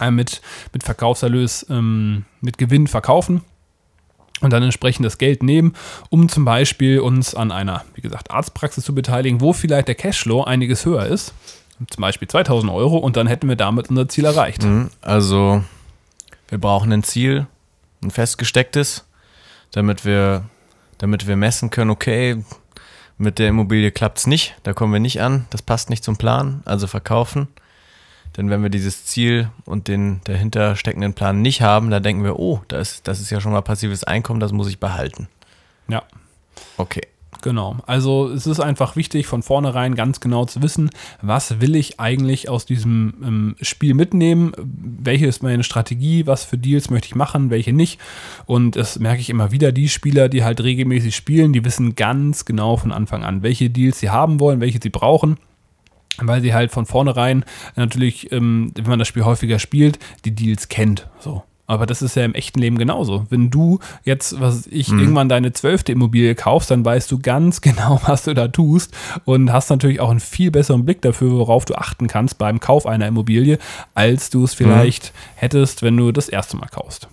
äh, 0.00 0.10
mit, 0.10 0.40
mit 0.72 0.84
Verkaufserlös, 0.84 1.66
ähm, 1.68 2.24
mit 2.40 2.58
Gewinn 2.58 2.86
verkaufen 2.86 3.42
und 4.40 4.52
dann 4.52 4.62
entsprechend 4.62 5.04
das 5.04 5.18
Geld 5.18 5.42
nehmen, 5.42 5.74
um 6.08 6.28
zum 6.28 6.44
Beispiel 6.44 7.00
uns 7.00 7.34
an 7.34 7.52
einer, 7.52 7.84
wie 7.94 8.00
gesagt, 8.00 8.30
Arztpraxis 8.30 8.84
zu 8.84 8.94
beteiligen, 8.94 9.40
wo 9.40 9.52
vielleicht 9.52 9.88
der 9.88 9.94
Cashflow 9.94 10.44
einiges 10.44 10.84
höher 10.84 11.06
ist, 11.06 11.34
zum 11.88 12.02
Beispiel 12.02 12.28
2000 12.28 12.72
Euro, 12.72 12.98
und 12.98 13.16
dann 13.16 13.26
hätten 13.26 13.48
wir 13.48 13.56
damit 13.56 13.88
unser 13.88 14.08
Ziel 14.08 14.24
erreicht. 14.24 14.62
Mhm. 14.62 14.90
Also, 15.00 15.64
wir 16.48 16.58
brauchen 16.58 16.92
ein 16.92 17.02
Ziel, 17.02 17.46
ein 18.02 18.10
festgestecktes, 18.10 19.06
damit 19.70 20.04
wir, 20.04 20.44
damit 20.98 21.26
wir 21.26 21.36
messen 21.36 21.70
können, 21.70 21.90
okay, 21.90 22.42
mit 23.18 23.38
der 23.38 23.48
Immobilie 23.48 23.90
klappt 23.90 24.18
es 24.18 24.26
nicht, 24.26 24.56
da 24.62 24.72
kommen 24.72 24.92
wir 24.92 25.00
nicht 25.00 25.20
an, 25.20 25.46
das 25.50 25.62
passt 25.62 25.90
nicht 25.90 26.02
zum 26.02 26.16
Plan, 26.16 26.62
also 26.64 26.86
verkaufen. 26.86 27.48
Denn 28.36 28.48
wenn 28.50 28.62
wir 28.62 28.70
dieses 28.70 29.04
Ziel 29.06 29.50
und 29.64 29.88
den 29.88 30.20
dahinter 30.24 30.76
steckenden 30.76 31.14
Plan 31.14 31.42
nicht 31.42 31.62
haben, 31.62 31.90
dann 31.90 32.02
denken 32.02 32.22
wir, 32.24 32.38
oh, 32.38 32.62
das, 32.68 32.92
ist- 32.92 33.08
das 33.08 33.20
ist 33.20 33.30
ja 33.30 33.40
schon 33.40 33.52
mal 33.52 33.60
passives 33.62 34.04
Einkommen, 34.04 34.40
das 34.40 34.52
muss 34.52 34.68
ich 34.68 34.78
behalten. 34.78 35.28
Ja, 35.88 36.02
Okay. 36.76 37.00
genau. 37.42 37.76
Also 37.86 38.28
es 38.28 38.46
ist 38.46 38.60
einfach 38.60 38.94
wichtig, 38.96 39.26
von 39.26 39.42
vornherein 39.42 39.94
ganz 39.96 40.20
genau 40.20 40.44
zu 40.44 40.62
wissen, 40.62 40.90
was 41.22 41.60
will 41.60 41.74
ich 41.74 41.98
eigentlich 41.98 42.48
aus 42.48 42.66
diesem 42.66 43.14
ähm, 43.24 43.56
Spiel 43.62 43.94
mitnehmen, 43.94 44.52
welche 44.58 45.26
ist 45.26 45.42
meine 45.42 45.64
Strategie, 45.64 46.26
was 46.26 46.44
für 46.44 46.58
Deals 46.58 46.90
möchte 46.90 47.06
ich 47.08 47.14
machen, 47.16 47.50
welche 47.50 47.72
nicht. 47.72 47.98
Und 48.46 48.76
das 48.76 48.98
merke 49.00 49.20
ich 49.20 49.30
immer 49.30 49.50
wieder, 49.52 49.72
die 49.72 49.88
Spieler, 49.88 50.28
die 50.28 50.44
halt 50.44 50.62
regelmäßig 50.62 51.16
spielen, 51.16 51.52
die 51.52 51.64
wissen 51.64 51.94
ganz 51.96 52.44
genau 52.44 52.76
von 52.76 52.92
Anfang 52.92 53.24
an, 53.24 53.42
welche 53.42 53.70
Deals 53.70 53.98
sie 54.00 54.10
haben 54.10 54.38
wollen, 54.38 54.60
welche 54.60 54.78
sie 54.82 54.90
brauchen. 54.90 55.36
Weil 56.18 56.42
sie 56.42 56.52
halt 56.52 56.70
von 56.70 56.86
vornherein 56.86 57.44
natürlich, 57.76 58.30
ähm, 58.32 58.72
wenn 58.74 58.88
man 58.88 58.98
das 58.98 59.08
Spiel 59.08 59.24
häufiger 59.24 59.58
spielt, 59.58 59.98
die 60.24 60.34
Deals 60.34 60.68
kennt. 60.68 61.08
So. 61.18 61.44
Aber 61.70 61.86
das 61.86 62.02
ist 62.02 62.16
ja 62.16 62.24
im 62.24 62.34
echten 62.34 62.58
Leben 62.58 62.78
genauso. 62.78 63.26
Wenn 63.30 63.48
du 63.48 63.78
jetzt, 64.02 64.40
was 64.40 64.66
ich, 64.66 64.88
irgendwann 64.90 65.28
deine 65.28 65.52
zwölfte 65.52 65.92
Immobilie 65.92 66.34
kaufst, 66.34 66.72
dann 66.72 66.84
weißt 66.84 67.08
du 67.12 67.20
ganz 67.20 67.60
genau, 67.60 68.00
was 68.04 68.24
du 68.24 68.34
da 68.34 68.48
tust 68.48 68.92
und 69.24 69.52
hast 69.52 69.70
natürlich 69.70 70.00
auch 70.00 70.10
einen 70.10 70.18
viel 70.18 70.50
besseren 70.50 70.84
Blick 70.84 71.00
dafür, 71.00 71.30
worauf 71.30 71.66
du 71.66 71.76
achten 71.76 72.08
kannst 72.08 72.38
beim 72.38 72.58
Kauf 72.58 72.86
einer 72.86 73.06
Immobilie, 73.06 73.56
als 73.94 74.30
du 74.30 74.42
es 74.42 74.52
vielleicht 74.52 75.12
hättest, 75.36 75.84
wenn 75.84 75.96
du 75.96 76.10
das 76.10 76.28
erste 76.28 76.56
Mal 76.56 76.66
kaufst. 76.66 77.06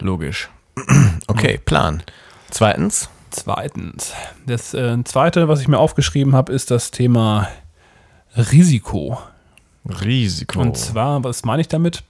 Logisch. 0.00 0.50
Okay, 1.28 1.60
Plan. 1.64 2.02
Zweitens, 2.50 3.08
Zweitens, 3.32 4.12
das 4.46 4.74
äh, 4.74 5.02
zweite, 5.04 5.48
was 5.48 5.60
ich 5.60 5.68
mir 5.68 5.78
aufgeschrieben 5.78 6.34
habe, 6.34 6.52
ist 6.52 6.70
das 6.70 6.90
Thema 6.90 7.48
Risiko. 8.36 9.18
Risiko. 9.86 10.60
Und 10.60 10.76
zwar, 10.76 11.24
was 11.24 11.44
meine 11.44 11.62
ich 11.62 11.68
damit? 11.68 12.02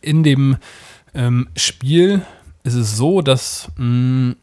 In 0.00 0.22
dem 0.22 0.56
ähm, 1.14 1.48
Spiel 1.56 2.22
ist 2.64 2.74
es 2.74 2.96
so, 2.96 3.20
dass, 3.20 3.68
mh, 3.76 4.34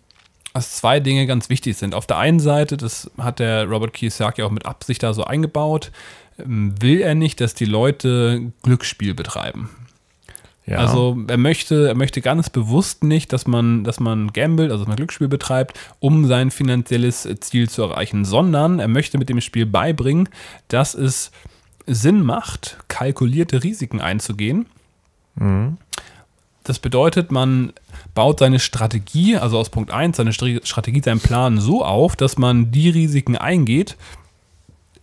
dass 0.54 0.78
zwei 0.78 1.00
Dinge 1.00 1.26
ganz 1.26 1.50
wichtig 1.50 1.78
sind. 1.78 1.94
Auf 1.94 2.08
der 2.08 2.17
einen 2.17 2.39
Seite, 2.39 2.78
das 2.78 3.10
hat 3.17 3.39
der 3.39 3.65
Robert 3.65 3.94
Kiyosaki 3.94 4.44
auch 4.44 4.52
mit 4.52 4.65
Absicht 4.65 5.04
da 5.04 5.13
so 5.13 5.24
eingebaut, 5.24 5.91
ähm, 6.39 6.76
will 6.80 7.02
er 7.02 7.15
nicht, 7.15 7.41
dass 7.41 7.54
die 7.54 7.65
Leute 7.65 8.52
Glücksspiel 8.63 9.13
betreiben. 9.13 9.70
Ja. 10.65 10.78
Also 10.78 11.17
er 11.28 11.38
möchte, 11.38 11.88
er 11.88 11.95
möchte 11.95 12.21
ganz 12.21 12.50
bewusst 12.50 13.04
nicht, 13.04 13.34
dass 13.34 13.47
man, 13.47 13.84
dass 13.84 14.00
man 14.00 14.32
gambelt, 14.32 14.71
also 14.71 14.84
dass 14.84 14.88
man 14.88 14.97
Glücksspiel 14.97 15.28
betreibt, 15.28 15.80
um 16.00 16.28
sein 16.28 16.52
finanzielles 16.52 17.28
Ziel 17.39 17.67
zu 17.69 17.82
erreichen, 17.82 18.26
sondern 18.26 18.80
er 18.80 18.88
möchte 18.88 19.17
mit 19.17 19.30
dem 19.30 19.41
Spiel 19.41 19.65
beibringen, 19.65 20.30
dass 20.67 20.93
es 20.93 21.32
Sinn 21.88 22.24
macht, 22.24 22.78
kalkulierte 22.89 23.63
Risiken 23.63 24.02
einzugehen. 24.02 24.67
Das 26.63 26.78
bedeutet, 26.78 27.32
man 27.32 27.74
baut 28.13 28.38
seine 28.39 28.60
Strategie, 28.60 29.38
also 29.38 29.58
aus 29.58 29.69
Punkt 29.71 29.91
1, 29.91 30.17
seine 30.17 30.32
Stra- 30.32 30.63
Strategie, 30.63 31.02
seinen 31.04 31.19
Plan 31.19 31.60
so 31.60 31.84
auf, 31.84 32.15
dass 32.15 32.38
man 32.38 32.71
die 32.71 32.89
Risiken 32.89 33.36
eingeht, 33.36 33.97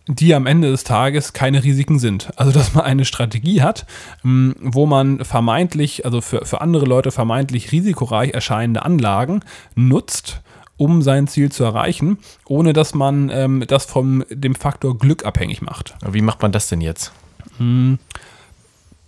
die 0.08 0.34
am 0.34 0.46
Ende 0.46 0.70
des 0.70 0.84
Tages 0.84 1.32
keine 1.34 1.62
Risiken 1.62 1.98
sind. 1.98 2.30
Also, 2.36 2.50
dass 2.50 2.74
man 2.74 2.84
eine 2.84 3.04
Strategie 3.04 3.62
hat, 3.62 3.86
mh, 4.22 4.54
wo 4.60 4.86
man 4.86 5.24
vermeintlich, 5.24 6.04
also 6.04 6.20
für, 6.20 6.44
für 6.46 6.60
andere 6.62 6.86
Leute 6.86 7.10
vermeintlich 7.10 7.70
risikoreich 7.72 8.32
erscheinende 8.32 8.82
Anlagen 8.84 9.40
nutzt, 9.74 10.40
um 10.78 11.02
sein 11.02 11.26
Ziel 11.28 11.52
zu 11.52 11.64
erreichen, 11.64 12.18
ohne 12.46 12.72
dass 12.72 12.94
man 12.94 13.30
ähm, 13.30 13.64
das 13.66 13.84
vom 13.84 14.24
dem 14.30 14.54
Faktor 14.54 14.96
Glück 14.98 15.26
abhängig 15.26 15.60
macht. 15.60 15.94
Wie 16.10 16.22
macht 16.22 16.40
man 16.40 16.52
das 16.52 16.68
denn 16.68 16.80
jetzt? 16.80 17.12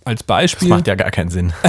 Als 0.03 0.19
Das 0.19 0.23
Beispiel. 0.27 0.67
macht 0.67 0.87
ja 0.87 0.95
gar 0.95 1.11
keinen 1.11 1.29
Sinn. 1.29 1.53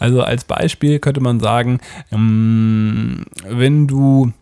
Also 0.00 0.22
als 0.24 0.42
Beispiel 0.42 0.98
könnte 0.98 1.20
man 1.20 1.38
sagen, 1.38 1.78
ähm, 2.10 3.24
wenn 3.48 3.86
du, 3.86 4.32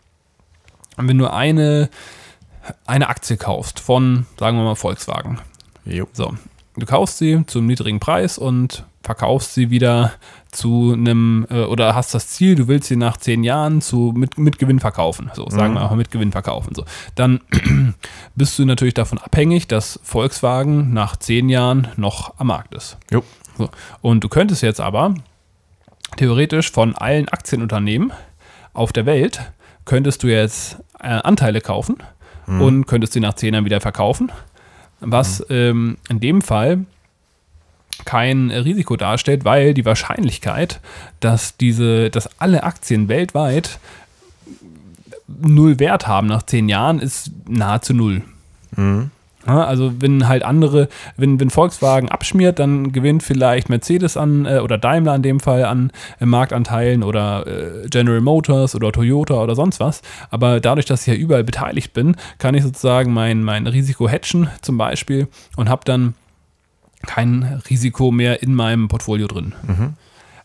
wenn 0.97 1.19
du 1.19 1.31
eine, 1.31 1.91
eine 2.87 3.09
Aktie 3.09 3.37
kaufst 3.37 3.81
von, 3.81 4.27
sagen 4.39 4.57
wir 4.57 4.65
mal, 4.65 4.75
Volkswagen. 4.75 5.39
Jo. 5.85 6.07
So. 6.13 6.35
du 6.77 6.87
kaufst 6.87 7.19
sie 7.19 7.45
zum 7.47 7.67
niedrigen 7.67 8.01
Preis 8.01 8.39
und 8.39 8.85
verkaufst 9.03 9.55
sie 9.55 9.71
wieder 9.71 10.13
zu 10.51 10.93
einem, 10.93 11.47
äh, 11.49 11.63
oder 11.63 11.95
hast 11.95 12.13
das 12.15 12.29
Ziel, 12.29 12.57
du 12.57 12.67
willst 12.67 12.89
sie 12.89 12.97
nach 12.97 13.17
zehn 13.19 13.45
Jahren 13.45 13.81
zu, 13.81 14.13
mit, 14.17 14.37
mit 14.37 14.59
Gewinn 14.59 14.81
verkaufen. 14.81 15.31
So, 15.35 15.49
sagen 15.49 15.75
wir 15.75 15.83
auch 15.83 15.95
mit 15.95 16.11
Gewinn 16.11 16.33
verkaufen. 16.33 16.75
So. 16.75 16.85
Dann 17.15 17.41
bist 18.35 18.59
du 18.59 18.65
natürlich 18.65 18.95
davon 18.95 19.19
abhängig, 19.19 19.69
dass 19.69 20.01
Volkswagen 20.03 20.93
nach 20.93 21.17
zehn 21.17 21.49
Jahren 21.49 21.89
noch 21.97 22.35
am 22.39 22.49
Markt 22.49 22.75
ist. 22.75 22.99
Jo. 23.11 23.23
So. 23.57 23.71
Und 24.03 24.25
du 24.25 24.29
könntest 24.29 24.63
jetzt 24.63 24.81
aber 24.81 25.15
theoretisch 26.17 26.73
von 26.73 26.97
allen 26.97 27.29
Aktienunternehmen 27.29 28.13
auf 28.73 28.93
der 28.93 29.07
Welt 29.07 29.53
könntest 29.85 30.23
du 30.23 30.27
jetzt 30.27 30.79
äh, 31.01 31.09
Anteile 31.09 31.61
kaufen 31.61 31.97
und 32.47 32.87
könntest 32.87 33.13
sie 33.13 33.21
nach 33.21 33.35
zehn 33.35 33.55
Jahren 33.55 33.65
wieder 33.65 33.81
verkaufen, 33.81 34.31
was 35.01 35.45
ähm, 35.51 35.97
in 36.09 36.21
dem 36.21 36.43
Fall 36.43 36.85
kein 38.05 38.51
Risiko 38.51 38.97
darstellt, 38.97 39.45
weil 39.45 39.75
die 39.75 39.85
Wahrscheinlichkeit, 39.85 40.81
dass 41.21 41.57
diese, 41.57 42.11
dass 42.11 42.29
alle 42.41 42.63
Aktien 42.63 43.09
weltweit 43.09 43.79
null 45.27 45.79
Wert 45.81 46.07
haben 46.07 46.27
nach 46.27 46.45
zehn 46.45 46.69
Jahren, 46.69 47.01
ist 47.01 47.31
nahezu 47.49 47.95
null. 47.95 48.23
Ja, 48.77 49.11
also 49.47 49.93
wenn 50.01 50.27
halt 50.29 50.43
andere, 50.43 50.89
wenn, 51.17 51.39
wenn 51.41 51.51
Volkswagen 51.51 52.09
abschmiert, 52.09 52.59
dann 52.59 52.93
gewinnt 52.93 53.23
vielleicht 53.23 53.69
Mercedes 53.69 54.17
an 54.17 54.47
äh, 54.47 54.59
oder 54.59 54.79
Daimler 54.79 55.15
in 55.15 55.23
dem 55.23 55.41
Fall 55.41 55.65
an 55.65 55.93
äh, 56.21 56.27
Marktanteilen 56.27 57.03
oder 57.03 57.47
äh, 57.47 57.89
General 57.89 58.21
Motors 58.21 58.75
oder 58.75 58.91
Toyota 58.93 59.35
oder 59.35 59.55
sonst 59.55 59.81
was. 59.81 60.03
Aber 60.31 60.61
dadurch, 60.61 60.87
dass 60.87 61.03
ich 61.03 61.07
ja 61.09 61.15
überall 61.15 61.45
beteiligt 61.45 61.93
bin, 61.93 62.17
kann 62.39 62.55
ich 62.55 62.63
sozusagen 62.63 63.13
mein, 63.13 63.43
mein 63.43 63.67
Risiko 63.67 64.09
hatchen 64.09 64.49
zum 64.63 64.79
Beispiel 64.79 65.29
und 65.57 65.69
habe 65.69 65.83
dann 65.85 66.15
kein 67.07 67.61
Risiko 67.71 68.11
mehr 68.11 68.43
in 68.43 68.55
meinem 68.55 68.89
Portfolio 68.89 69.27
drin. 69.29 69.55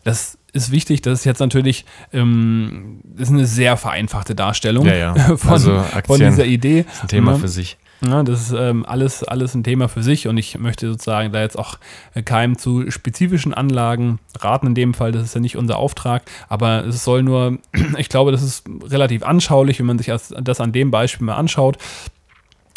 Das 0.04 0.38
ist 0.52 0.70
wichtig, 0.70 1.00
das 1.02 1.20
ist 1.20 1.24
jetzt 1.24 1.38
natürlich 1.40 1.84
ähm, 2.12 3.00
ist 3.16 3.30
eine 3.30 3.46
sehr 3.46 3.76
vereinfachte 3.76 4.34
Darstellung 4.34 4.84
Ja, 4.86 4.94
ja. 4.94 5.14
von, 5.36 5.50
Also 5.50 5.82
von 6.06 6.18
dieser 6.20 6.44
Idee. 6.44 6.84
Ein 7.00 7.08
Thema 7.08 7.32
Ja. 7.32 7.38
für 7.38 7.48
sich. 7.48 7.78
Ja, 8.04 8.24
das 8.24 8.42
ist 8.42 8.52
ähm, 8.52 8.84
alles, 8.84 9.22
alles 9.22 9.54
ein 9.54 9.62
Thema 9.62 9.88
für 9.88 10.02
sich 10.02 10.26
und 10.26 10.36
ich 10.36 10.58
möchte 10.58 10.88
sozusagen 10.88 11.32
da 11.32 11.40
jetzt 11.40 11.56
auch 11.56 11.78
äh, 12.14 12.22
keinem 12.22 12.58
zu 12.58 12.90
spezifischen 12.90 13.54
Anlagen 13.54 14.18
raten 14.40 14.68
in 14.68 14.74
dem 14.74 14.92
Fall, 14.92 15.12
das 15.12 15.22
ist 15.22 15.34
ja 15.34 15.40
nicht 15.40 15.56
unser 15.56 15.76
Auftrag, 15.76 16.22
aber 16.48 16.84
es 16.84 17.04
soll 17.04 17.22
nur, 17.22 17.58
ich 17.98 18.08
glaube, 18.08 18.32
das 18.32 18.42
ist 18.42 18.64
relativ 18.84 19.22
anschaulich, 19.22 19.78
wenn 19.78 19.86
man 19.86 19.98
sich 19.98 20.08
das 20.08 20.60
an 20.60 20.72
dem 20.72 20.90
Beispiel 20.90 21.26
mal 21.26 21.36
anschaut, 21.36 21.78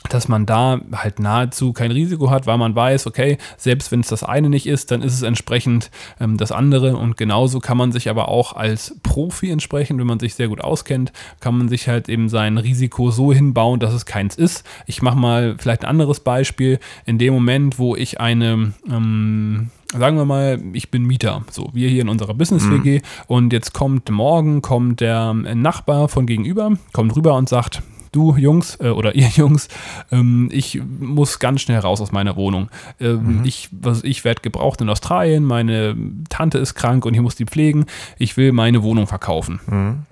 dass 0.07 0.27
man 0.27 0.45
da 0.45 0.81
halt 0.93 1.19
nahezu 1.19 1.73
kein 1.73 1.91
Risiko 1.91 2.29
hat, 2.29 2.47
weil 2.47 2.57
man 2.57 2.75
weiß, 2.75 3.07
okay, 3.07 3.37
selbst 3.57 3.91
wenn 3.91 3.99
es 3.99 4.07
das 4.07 4.23
eine 4.23 4.49
nicht 4.49 4.67
ist, 4.67 4.91
dann 4.91 5.01
ist 5.01 5.13
es 5.13 5.21
entsprechend 5.21 5.91
ähm, 6.19 6.37
das 6.37 6.51
andere 6.51 6.95
und 6.97 7.17
genauso 7.17 7.59
kann 7.59 7.77
man 7.77 7.91
sich 7.91 8.09
aber 8.09 8.29
auch 8.29 8.53
als 8.53 8.95
Profi 9.03 9.51
entsprechend, 9.51 9.99
wenn 9.99 10.07
man 10.07 10.19
sich 10.19 10.35
sehr 10.35 10.47
gut 10.47 10.61
auskennt, 10.61 11.11
kann 11.39 11.57
man 11.57 11.69
sich 11.69 11.87
halt 11.87 12.09
eben 12.09 12.29
sein 12.29 12.57
Risiko 12.57 13.11
so 13.11 13.33
hinbauen, 13.33 13.79
dass 13.79 13.93
es 13.93 14.05
keins 14.05 14.35
ist. 14.35 14.65
Ich 14.85 15.01
mache 15.01 15.17
mal 15.17 15.55
vielleicht 15.57 15.83
ein 15.83 15.89
anderes 15.89 16.19
Beispiel. 16.19 16.79
In 17.05 17.17
dem 17.17 17.33
Moment, 17.33 17.79
wo 17.79 17.95
ich 17.95 18.19
eine 18.19 18.73
ähm, 18.89 19.69
sagen 19.97 20.17
wir 20.17 20.25
mal, 20.25 20.61
ich 20.73 20.91
bin 20.91 21.05
Mieter, 21.05 21.43
so 21.49 21.69
wir 21.73 21.89
hier 21.89 22.01
in 22.01 22.09
unserer 22.09 22.33
Business 22.33 22.69
WG 22.69 23.01
und 23.27 23.53
jetzt 23.53 23.73
kommt 23.73 24.09
morgen 24.09 24.61
kommt 24.61 24.99
der 24.99 25.33
Nachbar 25.33 26.09
von 26.09 26.25
gegenüber, 26.25 26.71
kommt 26.91 27.15
rüber 27.15 27.35
und 27.35 27.47
sagt, 27.49 27.81
du 28.15 28.36
Jungs 28.36 28.78
äh, 28.80 28.89
oder 28.89 29.15
ihr 29.15 29.28
Jungs, 29.28 29.67
ähm, 30.12 30.49
ich 30.51 30.82
muss 30.99 31.39
ganz 31.39 31.62
schnell 31.62 31.80
raus 31.80 32.01
aus 32.01 32.12
meiner 32.12 32.36
Wohnung. 32.36 32.69
Ähm, 32.99 33.41
Ich, 33.43 33.69
was, 33.71 34.04
ich 34.04 34.23
werde 34.23 34.41
gebraucht 34.41 34.82
in 34.82 34.89
Australien, 34.89 35.43
meine 35.43 35.95
Tante 36.30 36.58
ist 36.58 36.75
krank 36.75 37.06
und 37.06 37.13
ich 37.13 37.21
muss 37.21 37.36
die 37.36 37.45
pflegen. 37.45 37.86
Ich 38.17 38.38
will 38.38 38.51
meine 38.51 38.84
Wohnung 38.84 39.08
verkaufen. 39.08 40.06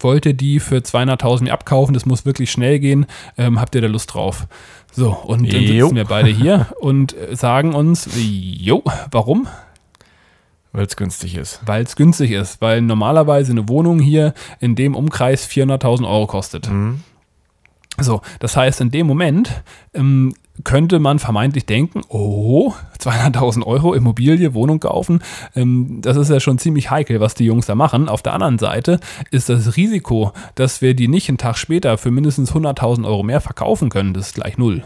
Wollte 0.00 0.34
die 0.34 0.58
für 0.58 0.78
200.000 0.78 1.44
mir 1.44 1.52
abkaufen, 1.52 1.94
das 1.94 2.06
muss 2.06 2.26
wirklich 2.26 2.50
schnell 2.50 2.80
gehen. 2.80 3.06
Ähm, 3.38 3.60
habt 3.60 3.74
ihr 3.76 3.80
da 3.80 3.86
Lust 3.86 4.12
drauf? 4.14 4.46
So, 4.92 5.10
und 5.12 5.52
dann 5.52 5.62
Jo. 5.62 5.84
sitzen 5.86 5.96
wir 5.96 6.06
beide 6.06 6.28
hier 6.28 6.66
und 6.80 7.14
sagen 7.32 7.72
uns, 7.74 8.08
jo, 8.16 8.82
warum? 9.12 9.46
Weil 10.72 10.86
es 10.86 10.96
günstig 10.96 11.36
ist. 11.36 11.60
Weil 11.64 11.84
es 11.84 11.94
günstig 11.96 12.32
ist, 12.32 12.60
weil 12.60 12.82
normalerweise 12.82 13.52
eine 13.52 13.68
Wohnung 13.68 13.98
hier 14.00 14.34
in 14.60 14.74
dem 14.74 14.94
Umkreis 14.94 15.48
400.000 15.48 16.06
Euro 16.06 16.26
kostet. 16.26 16.68
So, 17.98 18.20
das 18.40 18.56
heißt, 18.56 18.80
in 18.80 18.90
dem 18.90 19.06
Moment 19.06 19.62
ähm, 19.94 20.34
könnte 20.64 20.98
man 20.98 21.18
vermeintlich 21.18 21.66
denken, 21.66 22.02
oh, 22.08 22.72
200.000 22.98 23.64
Euro 23.64 23.94
Immobilie, 23.94 24.54
Wohnung 24.54 24.80
kaufen, 24.80 25.20
ähm, 25.54 26.00
das 26.02 26.16
ist 26.16 26.30
ja 26.30 26.40
schon 26.40 26.58
ziemlich 26.58 26.90
heikel, 26.90 27.20
was 27.20 27.34
die 27.34 27.44
Jungs 27.44 27.66
da 27.66 27.74
machen. 27.74 28.08
Auf 28.08 28.22
der 28.22 28.34
anderen 28.34 28.58
Seite 28.58 29.00
ist 29.30 29.48
das 29.48 29.76
Risiko, 29.76 30.32
dass 30.54 30.82
wir 30.82 30.94
die 30.94 31.08
nicht 31.08 31.28
einen 31.28 31.38
Tag 31.38 31.56
später 31.56 31.98
für 31.98 32.10
mindestens 32.10 32.52
100.000 32.52 33.06
Euro 33.06 33.22
mehr 33.22 33.40
verkaufen 33.40 33.88
können, 33.88 34.14
das 34.14 34.28
ist 34.28 34.34
gleich 34.34 34.58
null. 34.58 34.84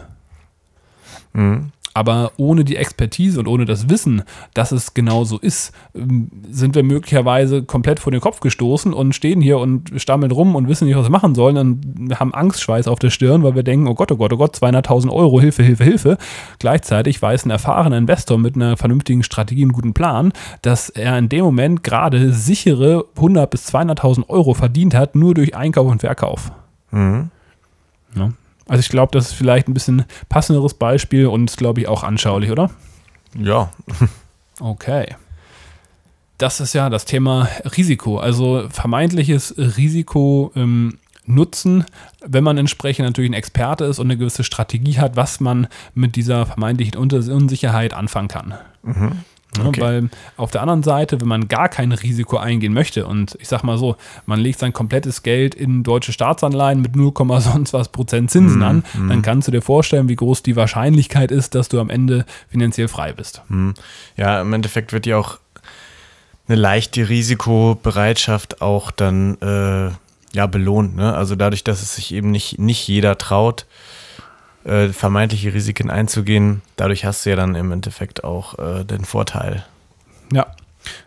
Aber 1.92 2.32
ohne 2.36 2.64
die 2.64 2.76
Expertise 2.76 3.40
und 3.40 3.48
ohne 3.48 3.64
das 3.64 3.88
Wissen, 3.88 4.22
dass 4.54 4.70
es 4.70 4.94
genau 4.94 5.24
so 5.24 5.38
ist, 5.38 5.72
ähm, 5.94 6.30
sind 6.48 6.74
wir 6.74 6.82
möglicherweise 6.82 7.62
komplett 7.62 7.98
vor 7.98 8.12
den 8.12 8.20
Kopf 8.20 8.40
gestoßen 8.40 8.92
und 8.92 9.14
stehen 9.14 9.40
hier 9.40 9.58
und 9.58 9.90
stammeln 9.96 10.30
rum 10.30 10.54
und 10.54 10.68
wissen 10.68 10.86
nicht, 10.86 10.96
was 10.96 11.06
wir 11.06 11.10
machen 11.10 11.34
sollen 11.34 11.56
und 11.56 12.18
haben 12.18 12.32
Angstschweiß 12.32 12.86
auf 12.86 12.98
der 12.98 13.10
Stirn, 13.10 13.42
weil 13.42 13.54
wir 13.54 13.62
denken, 13.62 13.88
oh 13.88 13.94
Gott, 13.94 14.12
oh 14.12 14.16
Gott, 14.16 14.32
oh 14.32 14.36
Gott, 14.36 14.56
200.000 14.56 15.10
Euro, 15.10 15.40
Hilfe, 15.40 15.62
Hilfe, 15.62 15.84
Hilfe. 15.84 16.18
Gleichzeitig 16.58 17.20
weiß 17.20 17.46
ein 17.46 17.50
erfahrener 17.50 17.98
Investor 17.98 18.38
mit 18.38 18.54
einer 18.54 18.76
vernünftigen 18.76 19.22
Strategie 19.22 19.64
und 19.64 19.72
guten 19.72 19.94
Plan, 19.94 20.32
dass 20.62 20.90
er 20.90 21.18
in 21.18 21.28
dem 21.28 21.44
Moment 21.44 21.82
gerade 21.82 22.32
sichere 22.32 23.04
100.000 23.16 23.46
bis 23.46 23.74
200.000 23.74 24.28
Euro 24.28 24.54
verdient 24.54 24.94
hat, 24.94 25.16
nur 25.16 25.34
durch 25.34 25.56
Einkauf 25.56 25.90
und 25.90 26.00
Verkauf. 26.00 26.52
Ja. 28.14 28.30
Also 28.70 28.82
ich 28.82 28.88
glaube, 28.88 29.10
das 29.10 29.26
ist 29.26 29.32
vielleicht 29.32 29.66
ein 29.66 29.74
bisschen 29.74 30.04
passenderes 30.28 30.74
Beispiel 30.74 31.26
und 31.26 31.56
glaube 31.56 31.80
ich 31.80 31.88
auch 31.88 32.04
anschaulich, 32.04 32.50
oder? 32.50 32.70
Ja. 33.36 33.70
Okay. 34.62 35.14
Das 36.36 36.60
ist 36.60 36.74
ja 36.74 36.90
das 36.90 37.06
Thema 37.06 37.48
Risiko. 37.78 38.18
Also 38.18 38.68
vermeintliches 38.68 39.54
Risiko 39.56 40.52
ähm, 40.54 40.98
nutzen, 41.24 41.86
wenn 42.22 42.44
man 42.44 42.58
entsprechend 42.58 43.06
natürlich 43.06 43.30
ein 43.30 43.34
Experte 43.34 43.86
ist 43.86 44.00
und 44.00 44.08
eine 44.08 44.18
gewisse 44.18 44.44
Strategie 44.44 44.98
hat, 44.98 45.16
was 45.16 45.40
man 45.40 45.66
mit 45.94 46.14
dieser 46.14 46.44
vermeintlichen 46.44 46.98
Unsicherheit 46.98 47.94
anfangen 47.94 48.28
kann. 48.28 48.54
Ja, 48.84 49.12
Okay. 49.58 49.80
Weil 49.80 50.10
auf 50.36 50.50
der 50.50 50.62
anderen 50.62 50.82
Seite, 50.82 51.20
wenn 51.20 51.28
man 51.28 51.48
gar 51.48 51.68
kein 51.68 51.90
Risiko 51.90 52.36
eingehen 52.36 52.72
möchte 52.72 53.06
und 53.06 53.36
ich 53.40 53.48
sag 53.48 53.64
mal 53.64 53.78
so, 53.78 53.96
man 54.26 54.38
legt 54.38 54.60
sein 54.60 54.72
komplettes 54.72 55.22
Geld 55.22 55.54
in 55.54 55.82
deutsche 55.82 56.12
Staatsanleihen 56.12 56.80
mit 56.80 56.94
0, 56.94 57.12
sonst 57.40 57.72
was 57.72 57.88
Prozent 57.88 58.30
Zinsen 58.30 58.62
an, 58.62 58.84
dann 59.08 59.22
kannst 59.22 59.48
du 59.48 59.52
dir 59.52 59.62
vorstellen, 59.62 60.08
wie 60.08 60.16
groß 60.16 60.42
die 60.42 60.54
Wahrscheinlichkeit 60.54 61.32
ist, 61.32 61.54
dass 61.54 61.68
du 61.68 61.80
am 61.80 61.90
Ende 61.90 62.24
finanziell 62.48 62.88
frei 62.88 63.12
bist. 63.12 63.42
Ja, 64.16 64.40
im 64.40 64.52
Endeffekt 64.52 64.92
wird 64.92 65.06
ja 65.06 65.16
auch 65.16 65.38
eine 66.50 66.60
leichte 66.60 67.08
Risikobereitschaft 67.08 68.60
auch 68.60 68.90
dann 68.90 69.36
äh, 69.40 69.90
ja 70.32 70.46
belohnt. 70.46 70.96
Ne? 70.96 71.14
Also 71.14 71.36
dadurch, 71.36 71.64
dass 71.64 71.82
es 71.82 71.94
sich 71.94 72.12
eben 72.12 72.30
nicht, 72.30 72.58
nicht 72.58 72.86
jeder 72.88 73.18
traut, 73.18 73.66
äh, 74.64 74.88
vermeintliche 74.88 75.54
Risiken 75.54 75.90
einzugehen, 75.90 76.62
dadurch 76.76 77.04
hast 77.04 77.24
du 77.24 77.30
ja 77.30 77.36
dann 77.36 77.54
im 77.54 77.72
Endeffekt 77.72 78.24
auch 78.24 78.58
äh, 78.58 78.84
den 78.84 79.04
Vorteil. 79.04 79.64
Ja, 80.32 80.46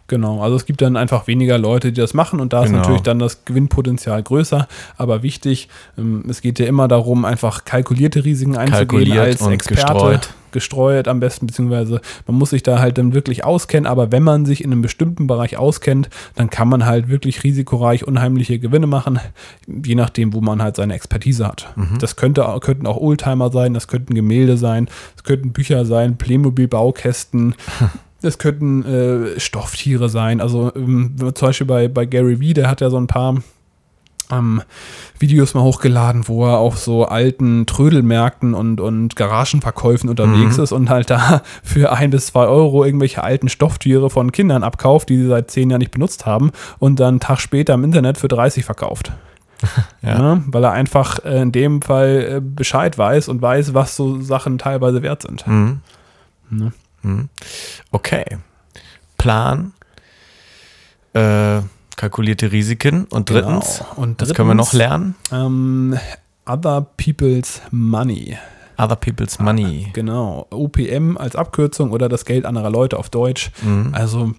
genau. 0.08 0.42
Also 0.42 0.56
es 0.56 0.66
gibt 0.66 0.82
dann 0.82 0.98
einfach 0.98 1.28
weniger 1.28 1.58
Leute, 1.58 1.92
die 1.92 2.02
das 2.02 2.14
machen 2.14 2.40
und 2.40 2.54
da 2.54 2.64
ist 2.64 2.70
Genau. 2.70 2.80
natürlich 2.80 3.02
dann 3.02 3.20
das 3.20 3.46
Gewinnpotenzial 3.46 4.22
größer. 4.24 4.68
Aber 4.98 5.24
wichtig, 5.24 5.70
ähm, 5.98 6.24
es 6.30 6.42
geht 6.42 6.60
ja 6.60 6.66
immer 6.66 6.88
darum, 6.88 7.26
einfach 7.26 7.66
kalkulierte 7.66 8.24
Risiken 8.26 8.56
einzugehen 8.58 8.88
Kalkuliert 8.88 9.20
als 9.20 9.42
und 9.42 9.52
Experte. 9.54 9.82
gestreut. 9.94 10.30
Gestreut 10.52 11.08
am 11.08 11.20
besten, 11.20 11.48
beziehungsweise 11.48 12.00
man 12.28 12.38
muss 12.38 12.52
sich 12.52 12.62
da 12.62 12.78
halt 12.78 13.00
dann 13.00 13.16
wirklich 13.16 13.44
auskennen, 13.44 13.88
aber 13.88 14.12
wenn 14.12 14.22
man 14.22 14.46
sich 14.46 14.64
in 14.64 14.72
einem 14.72 14.84
bestimmten 14.84 15.26
Bereich 15.26 15.58
auskennt, 15.58 16.12
dann 16.36 16.52
kann 16.52 16.68
man 16.70 16.86
halt 16.86 17.10
wirklich 17.10 17.44
risikoreich 17.44 18.06
unheimliche 18.06 18.60
Gewinne 18.60 18.86
machen, 18.86 19.20
je 19.66 19.96
nachdem, 19.96 20.32
wo 20.32 20.42
man 20.42 20.62
halt 20.62 20.76
seine 20.76 20.94
Expertise 20.94 21.48
hat. 21.48 21.74
Das 22.00 22.18
könnte, 22.18 22.46
könnten 22.62 22.86
auch 22.86 22.98
Oldtimer 22.98 23.52
sein, 23.52 23.74
das 23.74 23.88
könnten 23.88 24.14
Gemälde 24.14 24.56
sein, 24.58 24.90
das 25.16 25.24
könnten 25.24 25.54
Bücher 25.54 25.86
sein, 25.86 26.18
Playmobil-Baukästen, 26.18 27.56
das 28.24 28.38
könnten 28.38 28.86
äh, 28.86 29.40
Stofftiere 29.40 30.10
sein. 30.10 30.42
Also 30.42 30.72
ähm, 30.76 31.16
zum 31.18 31.48
Beispiel 31.48 31.68
bei, 31.68 31.88
bei 31.88 32.06
Gary 32.06 32.40
Vee, 32.40 32.54
der 32.54 32.70
hat 32.70 32.82
ja 32.82 32.90
so 32.90 32.98
ein 32.98 33.08
paar 33.08 33.36
ähm, 34.32 34.62
Videos 35.20 35.54
mal 35.54 35.62
hochgeladen, 35.62 36.28
wo 36.28 36.46
er 36.46 36.58
auf 36.58 36.78
so 36.78 37.06
alten 37.06 37.66
Trödelmärkten 37.66 38.54
und, 38.54 38.80
und 38.80 39.16
Garagenverkäufen 39.16 40.10
unterwegs 40.10 40.58
ist 40.58 40.72
und 40.72 40.90
halt 40.90 41.10
da 41.10 41.42
für 41.64 41.92
ein 41.92 42.10
bis 42.10 42.28
zwei 42.28 42.46
Euro 42.46 42.84
irgendwelche 42.86 43.24
alten 43.24 43.50
Stofftiere 43.50 44.10
von 44.10 44.32
Kindern 44.32 44.64
abkauft, 44.64 45.10
die 45.10 45.18
sie 45.18 45.28
seit 45.28 45.52
zehn 45.52 45.70
Jahren 45.70 45.80
nicht 45.80 45.92
benutzt 45.92 46.26
haben 46.26 46.52
und 46.80 47.00
dann 47.00 47.10
einen 47.10 47.20
Tag 47.20 47.40
später 47.40 47.74
im 47.74 47.84
Internet 47.84 48.18
für 48.18 48.28
30 48.28 48.66
verkauft. 48.66 49.12
Ja. 50.02 50.42
weil 50.48 50.66
er 50.66 50.74
einfach 50.74 51.24
äh, 51.24 51.42
in 51.42 51.54
dem 51.54 51.82
Fall 51.82 52.28
äh, 52.30 52.42
Bescheid 52.42 52.98
weiß 52.98 53.30
und 53.30 53.42
weiß, 53.42 53.74
was 53.74 53.96
so 53.96 54.20
Sachen 54.20 54.58
teilweise 54.58 55.02
wert 55.02 55.22
sind. 55.22 55.48
Mhm. 55.48 55.80
Ne? 56.50 56.74
Okay. 57.92 58.38
Plan, 59.18 59.74
äh, 61.14 61.62
kalkulierte 61.96 62.52
Risiken 62.52 63.06
und 63.06 63.30
drittens, 63.30 63.80
Genau. 63.80 64.02
Und 64.02 64.22
was 64.22 64.34
können 64.34 64.50
wir 64.50 64.56
noch 64.56 64.72
drittens, 64.72 64.80
lernen? 64.80 65.16
Ähm, 65.32 66.00
other 66.46 66.82
people's 66.98 67.62
money. 67.72 68.38
Other 68.78 68.96
people's 68.96 69.40
money. 69.40 69.90
Genau. 69.94 70.48
OPM 70.50 71.16
als 71.18 71.36
Abkürzung 71.36 71.92
oder 71.92 72.10
das 72.10 72.26
Geld 72.26 72.46
anderer 72.46 72.72
Leute 72.72 72.98
auf 72.98 73.10
Deutsch. 73.10 73.52
Also 73.92 74.34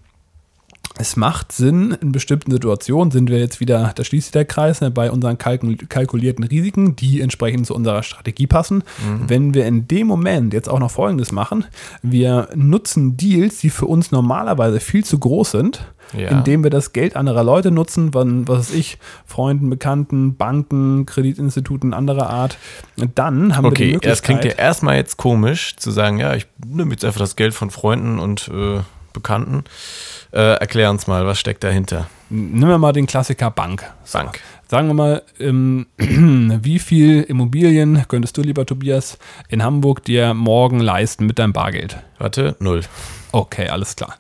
es 0.97 1.17
macht 1.17 1.51
Sinn, 1.53 1.97
in 2.01 2.13
bestimmten 2.13 2.53
Situationen 2.53 3.11
sind 3.11 3.29
wir 3.29 3.39
jetzt 3.39 3.59
wieder, 3.59 3.93
da 3.97 4.05
schließt 4.05 4.27
sich 4.27 4.33
der 4.33 4.45
Kreis, 4.45 4.81
ne, 4.81 4.91
bei 4.91 5.11
unseren 5.11 5.39
kalkul 5.39 5.77
kalkulierten 5.77 6.45
Risiken, 6.45 6.95
die 6.95 7.21
entsprechend 7.21 7.67
zu 7.67 7.75
unserer 7.75 8.03
Strategie 8.05 8.47
passen. 8.47 8.85
Wenn 9.27 9.55
wir 9.55 9.67
in 9.67 9.89
dem 9.89 10.07
Moment 10.07 10.53
jetzt 10.55 10.69
auch 10.69 10.79
noch 10.79 10.91
Folgendes 10.93 11.33
machen, 11.33 11.65
wir 12.03 12.49
nutzen 12.55 13.17
Deals, 13.17 13.59
die 13.59 13.71
für 13.71 13.87
uns 13.87 14.13
normalerweise 14.13 14.79
viel 14.79 15.05
zu 15.05 15.19
groß 15.19 15.51
sind, 15.51 15.85
Ja. 16.17 16.29
indem 16.29 16.63
wir 16.63 16.71
das 16.71 16.93
Geld 16.93 17.17
anderer 17.17 17.43
Leute 17.43 17.73
nutzen, 17.73 18.15
wann, 18.15 18.47
was 18.47 18.69
weiß 18.69 18.75
ich, 18.75 18.99
Freunden, 19.27 19.69
Bekannten, 19.71 20.37
Banken, 20.37 21.07
Kreditinstituten 21.07 21.93
anderer 21.93 22.31
Art. 22.31 22.57
Dann 23.17 23.57
haben 23.57 23.65
wir 23.65 23.71
die 23.71 23.75
Okay, 23.75 23.85
Möglichkeit. 23.95 24.13
das 24.13 24.23
klingt 24.23 24.45
ja 24.45 24.53
erstmal 24.53 24.95
jetzt 24.97 25.17
komisch, 25.17 25.75
zu 25.77 25.91
sagen, 25.91 26.19
ja, 26.19 26.35
ich 26.37 26.47
nehme 26.65 26.93
jetzt 26.93 27.05
einfach 27.05 27.19
das 27.21 27.35
Geld 27.35 27.53
von 27.55 27.71
Freunden 27.71 28.21
und 28.21 28.49
äh, 28.55 28.81
Bekannten. 29.13 29.63
Äh, 30.35 30.57
erklär 30.57 30.91
uns 30.91 31.07
mal, 31.07 31.25
was 31.27 31.39
steckt 31.39 31.63
dahinter? 31.63 32.09
Nehmen 32.29 32.69
wir 32.69 32.79
mal 32.79 32.93
den 32.93 33.07
Klassiker 33.07 33.53
Bank. 33.53 33.89
Bank. 34.13 34.41
Sagen 34.67 34.89
wir 34.89 34.95
mal, 34.95 35.23
ähm, 35.39 35.87
wie 35.97 36.81
viel 36.81 37.23
Immobilien 37.23 38.05
könntest 38.09 38.37
du, 38.37 38.43
lieber 38.43 38.67
Tobias, 38.67 39.17
in 39.49 39.63
Hamburg 39.63 40.03
dir 40.03 40.35
morgen 40.35 40.81
leisten 40.81 41.27
mit 41.27 41.39
deinem 41.39 41.53
Bargeld? 41.53 41.99
Warte, 42.19 42.57
null. 42.59 42.81
Okay, 43.31 43.69
alles 43.69 43.95
klar. 43.95 44.17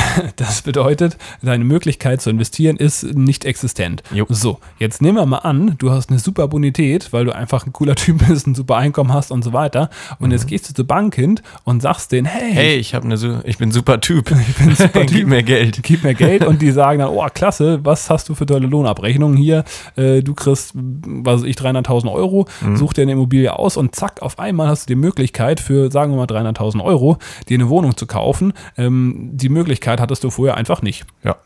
Das 0.36 0.62
bedeutet, 0.62 1.16
deine 1.42 1.64
Möglichkeit 1.64 2.20
zu 2.20 2.30
investieren 2.30 2.76
ist 2.76 3.02
nicht 3.14 3.44
existent. 3.44 4.02
Jo. 4.12 4.26
So, 4.28 4.58
jetzt 4.78 5.00
nehmen 5.02 5.16
wir 5.18 5.26
mal 5.26 5.38
an, 5.38 5.74
du 5.78 5.90
hast 5.90 6.10
eine 6.10 6.18
super 6.18 6.48
Bonität, 6.48 7.12
weil 7.12 7.24
du 7.24 7.34
einfach 7.34 7.66
ein 7.66 7.72
cooler 7.72 7.94
Typ 7.96 8.26
bist, 8.26 8.46
ein 8.46 8.54
super 8.54 8.76
Einkommen 8.76 9.12
hast 9.12 9.30
und 9.30 9.42
so 9.42 9.52
weiter. 9.52 9.90
Und 10.18 10.30
jetzt 10.30 10.46
gehst 10.46 10.68
du 10.68 10.74
zur 10.74 10.86
Bank 10.86 11.14
hin 11.14 11.40
und 11.64 11.80
sagst 11.82 12.12
denen, 12.12 12.26
hey, 12.26 12.46
Mhm. 12.46 12.52
Hey, 12.56 12.76
ich, 12.76 12.94
hab 12.94 13.04
eine, 13.04 13.42
ich 13.44 13.58
bin 13.58 13.68
ein 13.70 13.72
super 13.72 14.00
Typ. 14.00 14.30
Ich 14.48 14.54
bin 14.56 14.74
super 14.74 15.00
Gib 15.06 15.18
Typ. 15.18 15.26
mir 15.28 15.42
Geld. 15.42 15.82
gib 15.82 16.04
mir 16.04 16.14
Geld 16.14 16.44
und 16.44 16.62
die 16.62 16.70
sagen 16.70 17.00
dann, 17.00 17.08
oh 17.08 17.26
klasse, 17.32 17.80
was 17.84 18.08
hast 18.08 18.28
du 18.28 18.34
für 18.34 18.46
tolle 18.46 18.66
Lohnabrechnungen 18.66 19.36
hier? 19.36 19.64
Äh, 19.96 20.22
du 20.22 20.34
kriegst, 20.34 20.72
was 20.74 21.42
weiß 21.42 21.48
ich, 21.48 21.56
300.000 21.56 22.12
Euro, 22.12 22.46
such 22.74 22.92
dir 22.94 23.02
eine 23.02 23.12
Immobilie 23.12 23.52
aus 23.58 23.76
und 23.76 23.94
zack, 23.94 24.22
auf 24.22 24.38
einmal 24.38 24.68
hast 24.68 24.88
du 24.88 24.94
die 24.94 25.00
Möglichkeit 25.00 25.60
für, 25.60 25.90
sagen 25.90 26.12
wir 26.12 26.16
mal, 26.18 26.26
300.000 26.26 26.82
Euro, 26.84 27.18
dir 27.48 27.56
eine 27.56 27.68
Wohnung 27.68 27.96
zu 27.96 28.06
kaufen. 28.06 28.52
Ähm, 28.76 29.30
die 29.32 29.48
Möglichkeit 29.48 29.85
hattest 29.86 30.24
du 30.24 30.30
vorher 30.30 30.56
einfach 30.56 30.82
nicht. 30.82 31.06
Ja, 31.22 31.36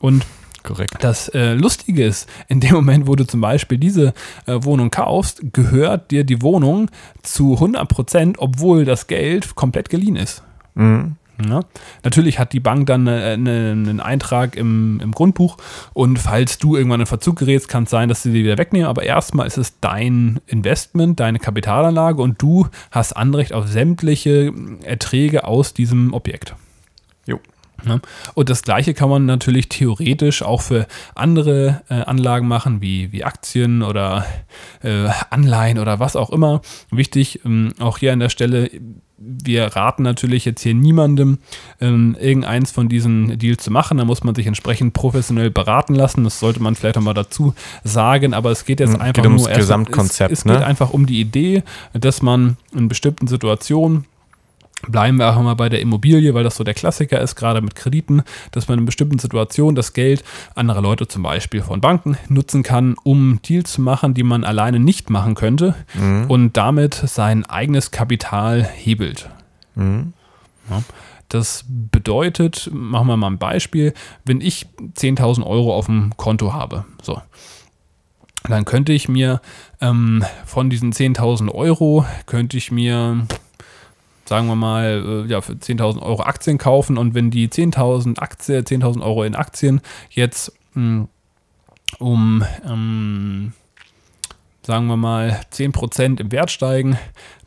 Und 0.00 0.24
korrekt. 0.62 0.96
das 1.00 1.28
äh, 1.28 1.54
Lustige 1.54 2.04
ist, 2.04 2.28
in 2.48 2.60
dem 2.60 2.74
Moment, 2.74 3.06
wo 3.06 3.14
du 3.16 3.26
zum 3.26 3.40
Beispiel 3.40 3.78
diese 3.78 4.14
äh, 4.46 4.58
Wohnung 4.62 4.90
kaufst, 4.90 5.40
gehört 5.52 6.10
dir 6.10 6.24
die 6.24 6.42
Wohnung 6.42 6.90
zu 7.22 7.54
100 7.54 7.88
Prozent, 7.88 8.38
obwohl 8.38 8.84
das 8.84 9.06
Geld 9.06 9.54
komplett 9.54 9.88
geliehen 9.90 10.16
ist. 10.16 10.42
Ja. 11.48 11.60
Natürlich 12.04 12.38
hat 12.38 12.52
die 12.52 12.60
Bank 12.60 12.86
dann 12.86 13.06
äh, 13.06 13.36
ne, 13.36 13.70
einen 13.72 14.00
Eintrag 14.00 14.56
im, 14.56 15.00
im 15.02 15.12
Grundbuch 15.12 15.56
und 15.94 16.18
falls 16.18 16.58
du 16.58 16.76
irgendwann 16.76 17.00
in 17.00 17.06
Verzug 17.06 17.38
gerätst, 17.38 17.68
kann 17.68 17.84
es 17.84 17.90
sein, 17.90 18.08
dass 18.08 18.22
sie 18.22 18.32
die 18.32 18.44
wieder 18.44 18.58
wegnehmen, 18.58 18.86
aber 18.86 19.04
erstmal 19.04 19.46
ist 19.46 19.56
es 19.58 19.80
dein 19.80 20.40
Investment, 20.46 21.18
deine 21.18 21.38
Kapitalanlage 21.38 22.20
und 22.22 22.40
du 22.42 22.66
hast 22.90 23.14
Anrecht 23.16 23.52
auf 23.52 23.68
sämtliche 23.68 24.52
Erträge 24.84 25.44
aus 25.44 25.72
diesem 25.74 26.12
Objekt. 26.12 26.54
Jo. 27.26 27.40
Ja. 27.86 28.00
Und 28.34 28.48
das 28.50 28.62
gleiche 28.62 28.94
kann 28.94 29.08
man 29.08 29.26
natürlich 29.26 29.68
theoretisch 29.68 30.42
auch 30.42 30.62
für 30.62 30.86
andere 31.14 31.82
äh, 31.88 31.94
Anlagen 31.94 32.48
machen, 32.48 32.80
wie, 32.80 33.12
wie 33.12 33.24
Aktien 33.24 33.82
oder 33.82 34.24
äh, 34.82 35.08
Anleihen 35.30 35.78
oder 35.78 35.98
was 36.00 36.16
auch 36.16 36.30
immer. 36.30 36.60
Wichtig, 36.90 37.40
ähm, 37.44 37.72
auch 37.78 37.98
hier 37.98 38.12
an 38.12 38.20
der 38.20 38.28
Stelle, 38.28 38.70
wir 39.22 39.66
raten 39.76 40.02
natürlich 40.02 40.46
jetzt 40.46 40.62
hier 40.62 40.74
niemandem, 40.74 41.38
ähm, 41.78 42.16
irgendeins 42.18 42.70
von 42.70 42.88
diesen 42.88 43.38
Deals 43.38 43.62
zu 43.62 43.70
machen. 43.70 43.98
Da 43.98 44.06
muss 44.06 44.24
man 44.24 44.34
sich 44.34 44.46
entsprechend 44.46 44.94
professionell 44.94 45.50
beraten 45.50 45.94
lassen. 45.94 46.24
Das 46.24 46.40
sollte 46.40 46.62
man 46.62 46.74
vielleicht 46.74 46.96
auch 46.96 47.02
mal 47.02 47.12
dazu 47.12 47.52
sagen. 47.84 48.32
Aber 48.32 48.50
es 48.50 48.64
geht 48.64 48.80
jetzt 48.80 48.94
Hm, 48.94 49.00
einfach 49.02 49.22
geht 49.22 49.26
ums 49.26 49.42
nur 49.42 49.50
erst- 49.50 49.60
Gesamtkonzept, 49.60 50.32
Es, 50.32 50.38
es 50.40 50.44
ne? 50.46 50.54
geht 50.54 50.62
einfach 50.62 50.90
um 50.94 51.04
die 51.04 51.20
Idee, 51.20 51.62
dass 51.92 52.22
man 52.22 52.56
in 52.74 52.88
bestimmten 52.88 53.26
Situationen 53.26 54.06
Bleiben 54.88 55.18
wir 55.18 55.30
auch 55.30 55.42
mal 55.42 55.54
bei 55.54 55.68
der 55.68 55.80
Immobilie, 55.80 56.32
weil 56.32 56.44
das 56.44 56.56
so 56.56 56.64
der 56.64 56.74
Klassiker 56.74 57.20
ist, 57.20 57.36
gerade 57.36 57.60
mit 57.60 57.74
Krediten, 57.74 58.22
dass 58.52 58.68
man 58.68 58.78
in 58.78 58.86
bestimmten 58.86 59.18
Situationen 59.18 59.74
das 59.74 59.92
Geld 59.92 60.24
anderer 60.54 60.80
Leute 60.80 61.06
zum 61.06 61.22
Beispiel 61.22 61.62
von 61.62 61.80
Banken 61.80 62.16
nutzen 62.28 62.62
kann, 62.62 62.96
um 63.02 63.40
Deals 63.42 63.72
zu 63.72 63.82
machen, 63.82 64.14
die 64.14 64.22
man 64.22 64.42
alleine 64.42 64.80
nicht 64.80 65.10
machen 65.10 65.34
könnte 65.34 65.74
und 66.28 66.56
damit 66.56 66.94
sein 66.94 67.44
eigenes 67.44 67.90
Kapital 67.90 68.64
hebelt. 68.64 69.28
Ja. 70.70 70.82
Das 71.28 71.64
bedeutet, 71.68 72.70
machen 72.72 73.06
wir 73.06 73.16
mal 73.16 73.28
ein 73.28 73.38
Beispiel, 73.38 73.94
wenn 74.24 74.40
ich 74.40 74.66
10.000 74.96 75.46
Euro 75.46 75.74
auf 75.74 75.86
dem 75.86 76.16
Konto 76.16 76.52
habe, 76.52 76.84
so, 77.02 77.20
dann 78.48 78.64
könnte 78.64 78.92
ich 78.92 79.08
mir 79.08 79.40
ähm, 79.80 80.24
von 80.44 80.70
diesen 80.70 80.92
10.000 80.92 81.52
Euro, 81.52 82.04
könnte 82.26 82.56
ich 82.56 82.72
mir 82.72 83.26
sagen 84.30 84.46
wir 84.46 84.54
mal, 84.54 85.24
äh, 85.26 85.28
ja, 85.28 85.40
für 85.40 85.54
10.000 85.54 86.00
Euro 86.02 86.22
Aktien 86.22 86.56
kaufen 86.56 86.98
und 86.98 87.16
wenn 87.16 87.32
die 87.32 87.48
10.000 87.48 88.20
Aktien, 88.20 88.64
10.000 88.64 89.02
Euro 89.02 89.24
in 89.24 89.34
Aktien 89.34 89.80
jetzt 90.08 90.52
mh, 90.74 91.08
um, 91.98 92.44
ähm, 92.64 93.52
sagen 94.62 94.86
wir 94.86 94.96
mal, 94.96 95.40
10% 95.52 96.20
im 96.20 96.30
Wert 96.30 96.52
steigen, 96.52 96.96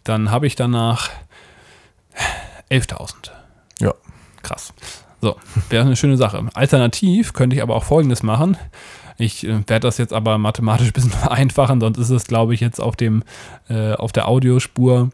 dann 0.03 0.29
habe 0.29 0.45
ich 0.45 0.57
danach 0.57 1.09
11.000. 2.69 3.31
Ja. 3.79 3.93
Krass. 4.41 4.73
So, 5.21 5.37
wäre 5.69 5.85
eine 5.85 5.95
schöne 5.95 6.17
Sache. 6.17 6.45
Alternativ 6.53 7.31
könnte 7.31 7.55
ich 7.55 7.61
aber 7.61 7.77
auch 7.77 7.85
Folgendes 7.85 8.23
machen. 8.23 8.57
Ich 9.17 9.47
äh, 9.47 9.65
werde 9.69 9.87
das 9.87 9.97
jetzt 9.99 10.11
aber 10.11 10.37
mathematisch 10.37 10.87
ein 10.87 10.93
bisschen 10.93 11.11
vereinfachen, 11.11 11.79
sonst 11.79 11.97
ist 11.97 12.09
es, 12.09 12.27
glaube 12.27 12.53
ich, 12.53 12.59
jetzt 12.59 12.81
auf, 12.81 12.97
dem, 12.97 13.23
äh, 13.69 13.93
auf 13.93 14.11
der 14.11 14.27
Audiospur 14.27 15.11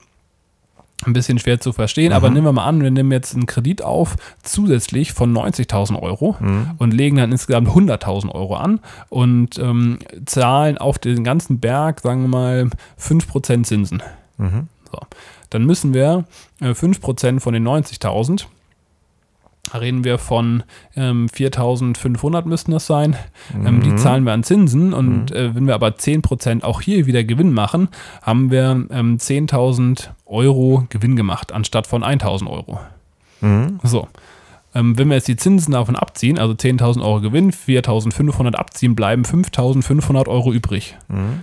ein 1.05 1.13
bisschen 1.13 1.39
schwer 1.39 1.59
zu 1.59 1.71
verstehen. 1.71 2.12
Aber 2.13 2.29
nehmen 2.29 2.45
wir 2.45 2.51
mal 2.51 2.65
an, 2.65 2.81
wir 2.81 2.91
nehmen 2.91 3.12
jetzt 3.12 3.33
einen 3.33 3.45
Kredit 3.45 3.81
auf, 3.81 4.15
zusätzlich 4.43 5.13
von 5.13 5.35
90.000 5.35 5.99
Euro 6.01 6.35
und 6.77 6.93
legen 6.93 7.17
dann 7.17 7.31
insgesamt 7.31 7.69
100.000 7.69 8.31
Euro 8.31 8.55
an 8.55 8.79
und 9.09 9.57
ähm, 9.59 9.99
zahlen 10.25 10.77
auf 10.77 10.99
den 10.99 11.23
ganzen 11.23 11.59
Berg, 11.59 12.01
sagen 12.01 12.21
wir 12.23 12.27
mal, 12.27 12.69
5% 12.99 13.63
Zinsen. 13.63 14.03
So. 14.91 14.99
Dann 15.49 15.65
müssen 15.65 15.93
wir 15.93 16.25
äh, 16.62 16.71
5% 16.71 17.39
von 17.39 17.53
den 17.53 17.67
90.000 17.67 18.39
da 18.39 18.58
reden 19.73 20.03
wir 20.03 20.17
von 20.17 20.63
ähm, 20.95 21.27
4.500 21.27 22.47
müssten 22.47 22.71
das 22.71 22.86
sein. 22.86 23.15
Ähm, 23.53 23.82
die 23.82 23.95
zahlen 23.95 24.23
wir 24.23 24.34
an 24.34 24.43
Zinsen 24.43 24.93
und 24.93 25.32
äh, 25.32 25.53
wenn 25.55 25.67
wir 25.67 25.75
aber 25.75 25.89
10% 25.89 26.63
auch 26.63 26.82
hier 26.82 27.05
wieder 27.05 27.23
Gewinn 27.23 27.53
machen, 27.53 27.89
haben 28.21 28.51
wir 28.51 28.86
ähm, 28.91 29.17
10.000 29.17 30.10
Euro 30.25 30.86
Gewinn 30.89 31.15
gemacht 31.15 31.51
anstatt 31.51 31.88
von 31.88 32.03
1.000 32.03 32.49
Euro. 32.49 32.79
So. 33.84 34.08
Ähm, 34.75 34.97
wenn 34.97 35.08
wir 35.08 35.15
jetzt 35.15 35.27
die 35.27 35.36
Zinsen 35.36 35.73
davon 35.73 35.95
abziehen, 35.95 36.38
also 36.38 36.53
10.000 36.53 37.01
Euro 37.01 37.21
Gewinn, 37.21 37.51
4.500 37.51 38.53
abziehen, 38.53 38.95
bleiben 38.95 39.23
5.500 39.23 40.27
Euro 40.27 40.53
übrig. 40.53 40.95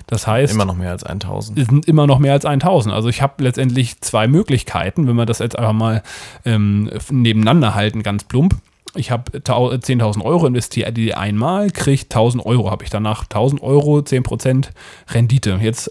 Das 0.07 0.27
heißt, 0.27 0.55
Immer 0.55 0.65
noch 0.65 0.77
mehr 0.77 0.93
als 0.93 1.03
1000. 1.03 1.59
es 1.59 1.67
sind 1.67 1.87
immer 1.87 2.07
noch 2.07 2.21
mehr 2.21 2.33
als 2.35 2.45
1000. 2.45 2.95
Also 2.95 3.09
ich 3.09 3.23
habe 3.23 3.43
letztendlich 3.43 4.01
zwei 4.01 4.29
Möglichkeiten, 4.29 5.09
wenn 5.09 5.17
wir 5.17 5.27
das 5.27 5.41
jetzt 5.41 5.59
einfach 5.59 5.73
mal 5.73 6.03
ähm, 6.45 6.89
nebeneinander 7.11 7.75
halten, 7.75 8.03
ganz 8.03 8.25
plump. 8.25 8.55
Ich 8.95 9.11
habe 9.11 9.39
10.000 9.39 10.25
Euro 10.25 10.47
investiert, 10.47 10.97
die 10.97 11.13
einmal, 11.15 11.71
kriege 11.71 12.03
1.000 12.05 12.47
Euro, 12.47 12.71
habe 12.71 12.85
ich 12.85 12.91
danach 12.91 13.27
1.000 13.27 13.61
Euro, 13.61 13.99
10% 13.99 14.69
Rendite. 15.11 15.59
Jetzt 15.61 15.91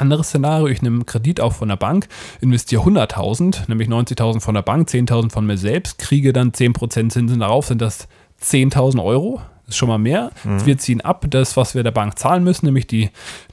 anderes 0.00 0.28
Szenario, 0.28 0.66
ich 0.68 0.82
nehme 0.82 1.04
Kredit 1.04 1.40
auf 1.40 1.56
von 1.56 1.68
der 1.68 1.76
Bank, 1.76 2.08
investiere 2.40 2.82
100.000, 2.82 3.68
nämlich 3.68 3.88
90.000 3.88 4.40
von 4.40 4.54
der 4.54 4.62
Bank, 4.62 4.88
10.000 4.88 5.30
von 5.30 5.46
mir 5.46 5.58
selbst, 5.58 5.98
kriege 5.98 6.32
dann 6.32 6.52
10% 6.52 7.10
Zinsen 7.10 7.40
darauf, 7.40 7.66
sind 7.66 7.80
das 7.82 8.08
10.000 8.42 9.02
Euro. 9.02 9.40
Das 9.66 9.74
ist 9.76 9.78
schon 9.78 9.88
mal 9.88 9.98
mehr. 9.98 10.32
Wir 10.64 10.78
ziehen 10.78 11.00
ab 11.00 11.26
das, 11.30 11.56
was 11.56 11.76
wir 11.76 11.84
der 11.84 11.92
Bank 11.92 12.18
zahlen 12.18 12.42
müssen, 12.42 12.66
nämlich 12.66 12.88
die, 12.88 13.10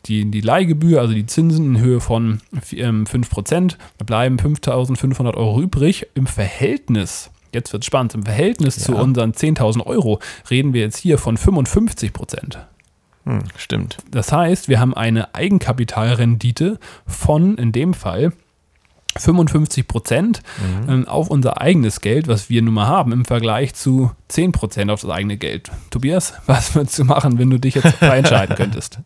die, 0.07 0.31
die 0.31 0.41
Leihgebühr, 0.41 0.99
also 0.99 1.13
die 1.13 1.27
Zinsen 1.27 1.75
in 1.75 1.79
Höhe 1.81 1.99
von 1.99 2.39
ähm, 2.71 3.03
5%. 3.05 3.75
Da 3.99 4.03
bleiben 4.05 4.38
5.500 4.38 5.36
Euro 5.36 5.62
übrig. 5.62 6.07
Im 6.15 6.25
Verhältnis, 6.25 7.29
jetzt 7.53 7.71
wird 7.71 7.83
es 7.83 7.88
spannend, 7.88 8.15
im 8.15 8.23
Verhältnis 8.23 8.79
zu 8.79 8.93
Ja. 8.93 9.01
unseren 9.01 9.33
10.000 9.33 9.86
Euro 9.86 10.19
reden 10.49 10.73
wir 10.73 10.81
jetzt 10.81 10.97
hier 10.97 11.19
von 11.19 11.38
55 11.38 12.13
Prozent. 12.13 12.65
Hm, 13.28 13.44
stimmt. 13.58 13.98
Das 14.10 14.32
heißt, 14.32 14.70
wir 14.70 14.80
haben 14.80 14.94
eine 14.94 15.36
Eigenkapitalrendite 15.36 16.80
von, 17.06 17.58
in 17.58 17.74
dem 17.74 17.94
Fall, 17.94 18.32
55 19.18 19.86
Prozent 19.88 20.42
ähm, 20.88 21.08
auf 21.08 21.30
unser 21.30 21.60
eigenes 21.60 22.00
Geld, 22.00 22.30
was 22.30 22.50
wir 22.50 22.62
nun 22.62 22.76
mal 22.76 22.88
haben, 22.88 23.12
im 23.12 23.26
Vergleich 23.26 23.74
zu 23.74 24.12
10 24.30 24.54
Prozent 24.54 24.92
auf 24.92 25.02
das 25.02 25.10
eigene 25.10 25.36
Geld. 25.36 25.72
Tobias, 25.90 26.36
was 26.46 26.74
würdest 26.74 27.00
du 27.00 27.04
machen, 27.04 27.38
wenn 27.38 27.50
du 27.50 27.60
dich 27.60 27.76
jetzt 27.76 27.98
frei 27.98 28.18
entscheiden 28.20 28.56
könntest? 28.56 29.00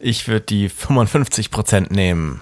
Ich 0.00 0.26
würde 0.26 0.46
die 0.46 0.68
55% 0.68 1.92
nehmen. 1.92 2.40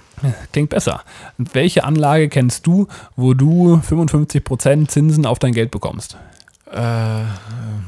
Klingt 0.52 0.70
besser. 0.70 1.02
Welche 1.36 1.84
Anlage 1.84 2.30
kennst 2.30 2.66
du, 2.66 2.88
wo 3.14 3.34
du 3.34 3.78
55 3.78 4.42
Prozent 4.42 4.90
Zinsen 4.90 5.26
auf 5.26 5.38
dein 5.38 5.52
Geld 5.52 5.70
bekommst? 5.70 6.16
Äh, 6.70 7.24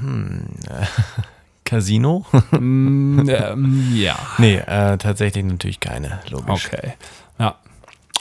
hm, 0.02 0.42
Casino? 1.66 2.24
Mm, 2.52 3.28
ähm, 3.28 3.92
ja. 3.94 4.16
nee, 4.38 4.56
äh, 4.56 4.96
tatsächlich 4.96 5.44
natürlich 5.44 5.80
keine, 5.80 6.20
logisch. 6.30 6.70
Okay. 6.72 6.94
Ja. 7.38 7.56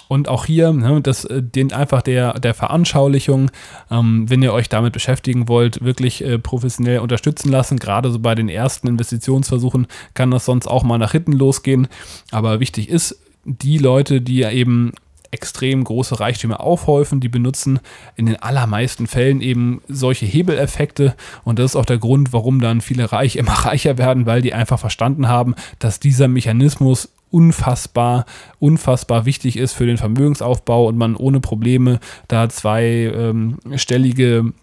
Und 0.08 0.28
auch 0.28 0.46
hier, 0.46 0.72
ne, 0.72 1.02
das 1.02 1.26
äh, 1.26 1.42
dient 1.42 1.74
einfach 1.74 2.02
der, 2.02 2.40
der 2.40 2.54
Veranschaulichung, 2.54 3.50
ähm, 3.90 4.30
wenn 4.30 4.44
ihr 4.44 4.54
euch 4.54 4.70
damit 4.70 4.94
beschäftigen 4.94 5.48
wollt, 5.48 5.84
wirklich 5.84 6.24
äh, 6.24 6.38
professionell 6.38 7.00
unterstützen 7.00 7.50
lassen. 7.50 7.78
Gerade 7.78 8.12
so 8.12 8.20
bei 8.20 8.36
den 8.36 8.50
ersten 8.50 8.88
Investitionsversuchen 8.88 9.88
kann 10.14 10.32
das 10.32 10.46
sonst 10.46 10.68
auch 10.68 10.84
mal 10.84 10.98
nach 10.98 11.14
hinten 11.14 11.32
losgehen. 11.32 11.88
Aber 12.32 12.60
wichtig 12.60 12.90
ist, 12.90 13.20
die 13.46 13.78
Leute, 13.78 14.22
die 14.22 14.38
ja 14.38 14.52
eben 14.52 14.92
extrem 15.32 15.84
große 15.84 16.20
Reichtümer 16.20 16.62
aufhäufen, 16.62 17.20
die 17.20 17.30
benutzen 17.30 17.80
in 18.16 18.26
den 18.26 18.42
allermeisten 18.42 19.08
Fällen 19.08 19.42
eben 19.42 19.82
solche 19.88 20.26
Hebeleffekte 20.26 21.16
und 21.44 21.60
das 21.60 21.72
ist 21.72 21.76
auch 21.76 21.86
der 21.86 21.98
Grund, 21.98 22.34
warum 22.34 22.62
dann 22.62 22.82
viele 22.82 23.12
Reiche 23.12 23.40
immer 23.40 23.52
reicher 23.54 23.98
werden, 23.98 24.26
weil 24.26 24.42
die 24.42 24.54
einfach 24.54 24.80
verstanden 24.80 25.28
haben, 25.28 25.56
dass 25.80 26.00
dieser 26.00 26.28
Mechanismus 26.28 27.10
unfassbar, 27.32 28.26
unfassbar 28.60 29.26
wichtig 29.26 29.58
ist 29.58 29.74
für 29.74 29.86
den 29.86 29.98
Vermögensaufbau 29.98 30.88
und 30.88 30.98
man 30.98 31.16
ohne 31.16 31.42
Probleme 31.42 32.00
da 32.28 32.48
zwei 32.50 32.84
ähm, 32.84 33.58
stellige 33.76 34.54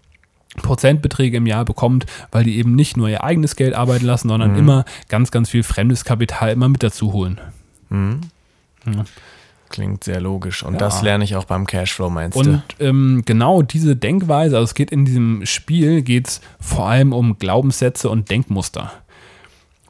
Prozentbeträge 0.61 1.37
im 1.37 1.47
Jahr 1.47 1.65
bekommt, 1.65 2.05
weil 2.31 2.43
die 2.43 2.57
eben 2.57 2.75
nicht 2.75 2.95
nur 2.95 3.09
ihr 3.09 3.23
eigenes 3.23 3.55
Geld 3.55 3.73
arbeiten 3.73 4.05
lassen, 4.05 4.29
sondern 4.29 4.51
immer 4.57 4.85
ganz, 5.09 5.31
ganz 5.31 5.49
viel 5.49 5.63
fremdes 5.63 6.05
Kapital 6.05 6.51
immer 6.51 6.69
mit 6.69 6.83
dazu 6.83 7.13
holen. 7.13 7.39
Ja. 8.85 9.05
Klingt 9.73 10.03
sehr 10.03 10.21
logisch. 10.21 10.61
Und 10.61 10.73
Ja. 10.75 10.79
das 10.81 11.01
lerne 11.01 11.23
ich 11.23 11.35
auch 11.35 11.45
beim 11.45 11.65
Cashflow, 11.65 12.07
meinst 12.11 12.37
Und 12.37 12.61
du? 12.77 12.85
ähm, 12.85 13.23
genau 13.25 13.63
diese 13.63 13.95
Denkweise, 13.95 14.55
also 14.55 14.65
es 14.65 14.75
geht 14.75 14.91
in 14.91 15.03
diesem 15.03 15.47
Spiel, 15.47 16.03
geht 16.03 16.27
es 16.27 16.41
vor 16.59 16.87
allem 16.87 17.11
um 17.11 17.39
Glaubenssätze 17.39 18.07
und 18.07 18.29
Denkmuster. 18.29 18.91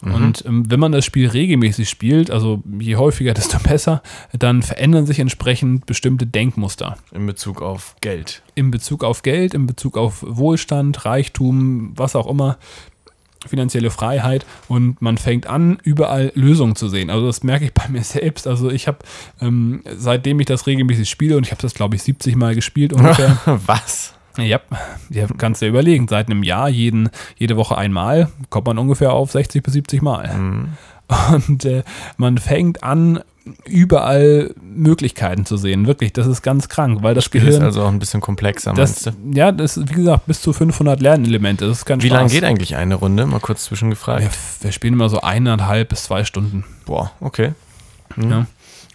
Und 0.02 0.44
ähm, 0.46 0.70
wenn 0.70 0.82
man 0.82 0.92
das 0.92 1.06
Spiel 1.06 1.30
regelmäßig 1.30 1.90
spielt, 1.90 2.30
also 2.30 2.62
je 2.80 2.98
häufiger, 2.98 3.34
desto 3.36 3.58
besser, 3.60 4.02
dann 4.38 4.62
verändern 4.62 5.06
sich 5.06 5.20
entsprechend 5.20 5.86
bestimmte 5.86 6.28
Denkmuster. 6.28 6.98
In 7.14 7.26
Bezug 7.26 7.62
auf 7.62 7.96
Geld. 8.02 8.42
In 8.56 8.70
Bezug 8.72 9.04
auf 9.06 9.22
Geld, 9.22 9.54
in 9.54 9.66
Bezug 9.66 9.98
auf 9.98 10.24
Wohlstand, 10.28 11.06
Reichtum, 11.06 11.92
was 11.96 12.16
auch 12.18 12.28
immer, 12.28 12.58
finanzielle 13.48 13.90
Freiheit 13.90 14.46
und 14.68 15.02
man 15.02 15.18
fängt 15.18 15.48
an, 15.48 15.78
überall 15.84 16.32
Lösungen 16.36 16.76
zu 16.76 16.88
sehen. 16.90 17.10
Also 17.10 17.26
das 17.26 17.44
merke 17.44 17.66
ich 17.66 17.74
bei 17.74 17.88
mir 17.90 18.04
selbst. 18.04 18.48
Also 18.48 18.70
ich 18.70 18.88
habe, 18.88 19.00
ähm, 19.42 19.82
seitdem 19.98 20.40
ich 20.40 20.46
das 20.46 20.68
regelmäßig 20.68 21.10
spiele, 21.10 21.38
und 21.38 21.46
ich 21.46 21.52
habe 21.52 21.62
das, 21.62 21.74
glaube 21.74 21.96
ich, 21.96 22.04
70 22.04 22.36
Mal 22.36 22.56
gespielt 22.56 22.94
ungefähr, 22.94 23.38
Was? 23.66 24.14
Ja, 24.38 24.62
ja, 25.12 25.28
kannst 25.38 25.62
du 25.62 25.66
dir 25.66 25.70
überlegen, 25.70 26.08
seit 26.08 26.28
einem 26.28 26.42
Jahr 26.42 26.68
jeden, 26.68 27.10
jede 27.38 27.56
Woche 27.56 27.78
einmal, 27.78 28.30
kommt 28.50 28.66
man 28.66 28.80
ungefähr 28.80 29.14
auf 29.14 29.32
60 29.32 29.62
bis 29.62 29.74
70 29.74 30.02
Mal. 30.02 30.68
Und 31.32 31.66
äh, 31.66 31.84
man 32.18 32.40
fängt 32.40 32.84
an, 32.84 33.20
überall 33.66 34.54
Möglichkeiten 34.62 35.46
zu 35.46 35.58
sehen. 35.58 35.86
Wirklich, 35.86 36.14
das 36.14 36.28
ist 36.28 36.42
ganz 36.42 36.70
krank, 36.70 37.00
weil 37.02 37.14
das 37.14 37.26
Spiel 37.26 37.42
ist 37.42 37.48
Gehirn, 37.48 37.64
also 37.64 37.84
auch 37.84 37.90
ein 37.90 38.00
bisschen 38.00 38.22
komplexer, 38.22 38.74
das, 38.74 39.06
meinst 39.06 39.06
du? 39.08 39.38
ja, 39.38 39.52
das 39.52 39.78
ist, 39.78 39.90
wie 39.90 39.96
gesagt, 39.96 40.26
bis 40.28 40.42
zu 40.42 40.54
500 40.54 41.02
Lernelemente. 41.02 41.68
Das 41.68 41.80
ist 41.80 41.86
ganz 41.86 42.04
Wie 42.04 42.10
lange 42.10 42.30
geht 42.30 42.44
eigentlich 42.44 42.76
eine 42.76 42.96
Runde? 42.96 43.26
Mal 43.26 43.40
kurz 43.40 43.66
zwischengefragt. 43.66 44.22
wir, 44.22 44.30
wir 44.62 44.72
spielen 44.72 44.94
immer 44.94 45.10
so 45.10 45.22
eineinhalb 45.22 45.90
bis 45.90 46.04
zwei 46.04 46.24
Stunden. 46.24 46.64
Boah, 46.86 47.12
okay. 47.20 47.54
Ja. 48.18 48.46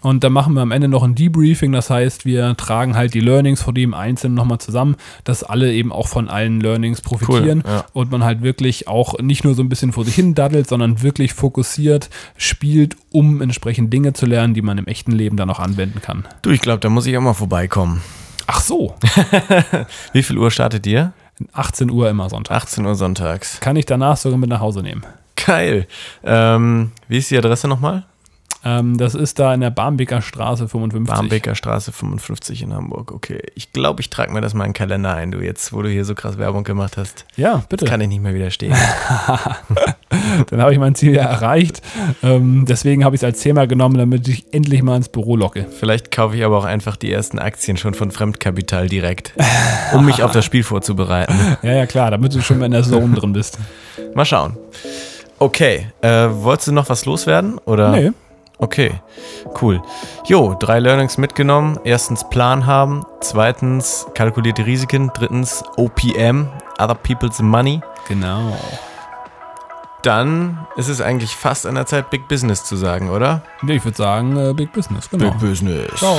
Und 0.00 0.22
dann 0.22 0.32
machen 0.32 0.54
wir 0.54 0.62
am 0.62 0.70
Ende 0.70 0.88
noch 0.88 1.02
ein 1.02 1.14
Debriefing, 1.14 1.72
das 1.72 1.90
heißt, 1.90 2.24
wir 2.24 2.56
tragen 2.56 2.94
halt 2.94 3.14
die 3.14 3.20
Learnings 3.20 3.62
von 3.62 3.74
dem 3.74 3.94
Einzelnen 3.94 4.34
nochmal 4.34 4.58
zusammen, 4.58 4.96
dass 5.24 5.42
alle 5.42 5.72
eben 5.72 5.92
auch 5.92 6.06
von 6.06 6.28
allen 6.28 6.60
Learnings 6.60 7.00
profitieren 7.00 7.64
ja. 7.66 7.84
und 7.92 8.10
man 8.10 8.22
halt 8.22 8.42
wirklich 8.42 8.86
auch 8.86 9.18
nicht 9.18 9.44
nur 9.44 9.54
so 9.54 9.62
ein 9.62 9.68
bisschen 9.68 9.92
vor 9.92 10.04
sich 10.04 10.14
hin 10.14 10.34
daddelt, 10.34 10.68
sondern 10.68 11.02
wirklich 11.02 11.34
fokussiert 11.34 12.10
spielt, 12.36 12.96
um 13.10 13.40
entsprechend 13.40 13.92
Dinge 13.92 14.12
zu 14.12 14.26
lernen, 14.26 14.54
die 14.54 14.62
man 14.62 14.78
im 14.78 14.86
echten 14.86 15.12
Leben 15.12 15.36
dann 15.36 15.50
auch 15.50 15.58
anwenden 15.58 16.00
kann. 16.00 16.24
Du, 16.42 16.50
ich 16.50 16.60
glaube, 16.60 16.80
da 16.80 16.88
muss 16.88 17.06
ich 17.06 17.16
auch 17.16 17.22
mal 17.22 17.34
vorbeikommen. 17.34 18.02
Ach 18.46 18.60
so, 18.60 18.94
Wie 20.12 20.22
viel 20.22 20.38
Uhr 20.38 20.50
startet 20.50 20.86
ihr? 20.86 21.12
18 21.52 21.90
Uhr 21.90 22.08
immer 22.08 22.28
Sonntag. 22.28 22.56
18 22.56 22.84
Uhr 22.84 22.94
sonntags. 22.94 23.60
Kann 23.60 23.76
ich 23.76 23.86
danach 23.86 24.16
sogar 24.16 24.38
mit 24.38 24.50
nach 24.50 24.60
Hause 24.60 24.82
nehmen. 24.82 25.04
Geil. 25.36 25.86
Ähm, 26.24 26.92
wie 27.08 27.18
ist 27.18 27.30
die 27.30 27.38
Adresse 27.38 27.68
nochmal? 27.68 28.04
Ähm, 28.64 28.98
das 28.98 29.14
ist 29.14 29.38
da 29.38 29.54
in 29.54 29.60
der 29.60 29.70
Barmbeker 29.70 30.20
Straße 30.20 30.68
55. 30.68 31.14
Barmbeker 31.14 31.54
Straße 31.54 31.92
55 31.92 32.62
in 32.62 32.74
Hamburg. 32.74 33.12
Okay. 33.12 33.40
Ich 33.54 33.72
glaube, 33.72 34.00
ich 34.00 34.10
trage 34.10 34.32
mir 34.32 34.40
das 34.40 34.54
mal 34.54 34.64
in 34.64 34.70
den 34.70 34.74
Kalender 34.74 35.14
ein, 35.14 35.30
du 35.30 35.40
jetzt, 35.40 35.72
wo 35.72 35.82
du 35.82 35.88
hier 35.88 36.04
so 36.04 36.14
krass 36.14 36.38
Werbung 36.38 36.64
gemacht 36.64 36.96
hast. 36.96 37.24
Ja, 37.36 37.62
bitte. 37.68 37.84
Kann 37.86 38.00
ich 38.00 38.08
nicht 38.08 38.22
mehr 38.22 38.34
widerstehen. 38.34 38.74
Dann 40.50 40.60
habe 40.60 40.72
ich 40.72 40.78
mein 40.78 40.94
Ziel 40.94 41.14
ja 41.14 41.24
erreicht. 41.24 41.82
Ähm, 42.22 42.64
deswegen 42.66 43.04
habe 43.04 43.14
ich 43.14 43.20
es 43.20 43.24
als 43.24 43.40
Thema 43.40 43.66
genommen, 43.66 43.96
damit 43.96 44.26
ich 44.28 44.52
endlich 44.52 44.82
mal 44.82 44.96
ins 44.96 45.08
Büro 45.08 45.36
locke. 45.36 45.66
Vielleicht 45.78 46.10
kaufe 46.10 46.36
ich 46.36 46.44
aber 46.44 46.58
auch 46.58 46.64
einfach 46.64 46.96
die 46.96 47.12
ersten 47.12 47.38
Aktien 47.38 47.76
schon 47.76 47.94
von 47.94 48.10
Fremdkapital 48.10 48.88
direkt, 48.88 49.34
um 49.92 50.04
mich 50.04 50.22
auf 50.22 50.32
das 50.32 50.44
Spiel 50.44 50.62
vorzubereiten. 50.62 51.34
Ja, 51.62 51.72
ja, 51.72 51.86
klar, 51.86 52.10
damit 52.10 52.34
du 52.34 52.40
schon 52.40 52.58
mal 52.58 52.66
in 52.66 52.72
der 52.72 52.82
Zone 52.82 53.14
drin 53.14 53.32
bist. 53.32 53.58
Mal 54.14 54.24
schauen. 54.24 54.56
Okay, 55.38 55.86
äh, 56.02 56.28
wolltest 56.30 56.68
du 56.68 56.72
noch 56.72 56.88
was 56.88 57.04
loswerden? 57.04 57.58
Oder? 57.64 57.90
Nee. 57.90 58.10
Okay, 58.58 59.00
cool. 59.62 59.80
Jo, 60.24 60.56
drei 60.58 60.80
Learnings 60.80 61.16
mitgenommen. 61.16 61.78
Erstens 61.84 62.28
Plan 62.28 62.66
haben, 62.66 63.04
zweitens 63.20 64.06
kalkulierte 64.14 64.66
Risiken, 64.66 65.10
drittens 65.14 65.62
OPM, 65.76 66.48
Other 66.78 66.96
People's 66.96 67.40
Money. 67.40 67.80
Genau. 68.08 68.56
Dann 70.02 70.66
ist 70.76 70.88
es 70.88 71.00
eigentlich 71.00 71.36
fast 71.36 71.66
an 71.66 71.76
der 71.76 71.86
Zeit, 71.86 72.10
Big 72.10 72.28
Business 72.28 72.64
zu 72.64 72.76
sagen, 72.76 73.10
oder? 73.10 73.42
Nee, 73.62 73.76
ich 73.76 73.84
würde 73.84 73.96
sagen, 73.96 74.36
äh, 74.36 74.52
Big 74.52 74.72
Business, 74.72 75.08
genau. 75.08 75.30
Business. 75.40 75.94
Ciao. 75.96 76.16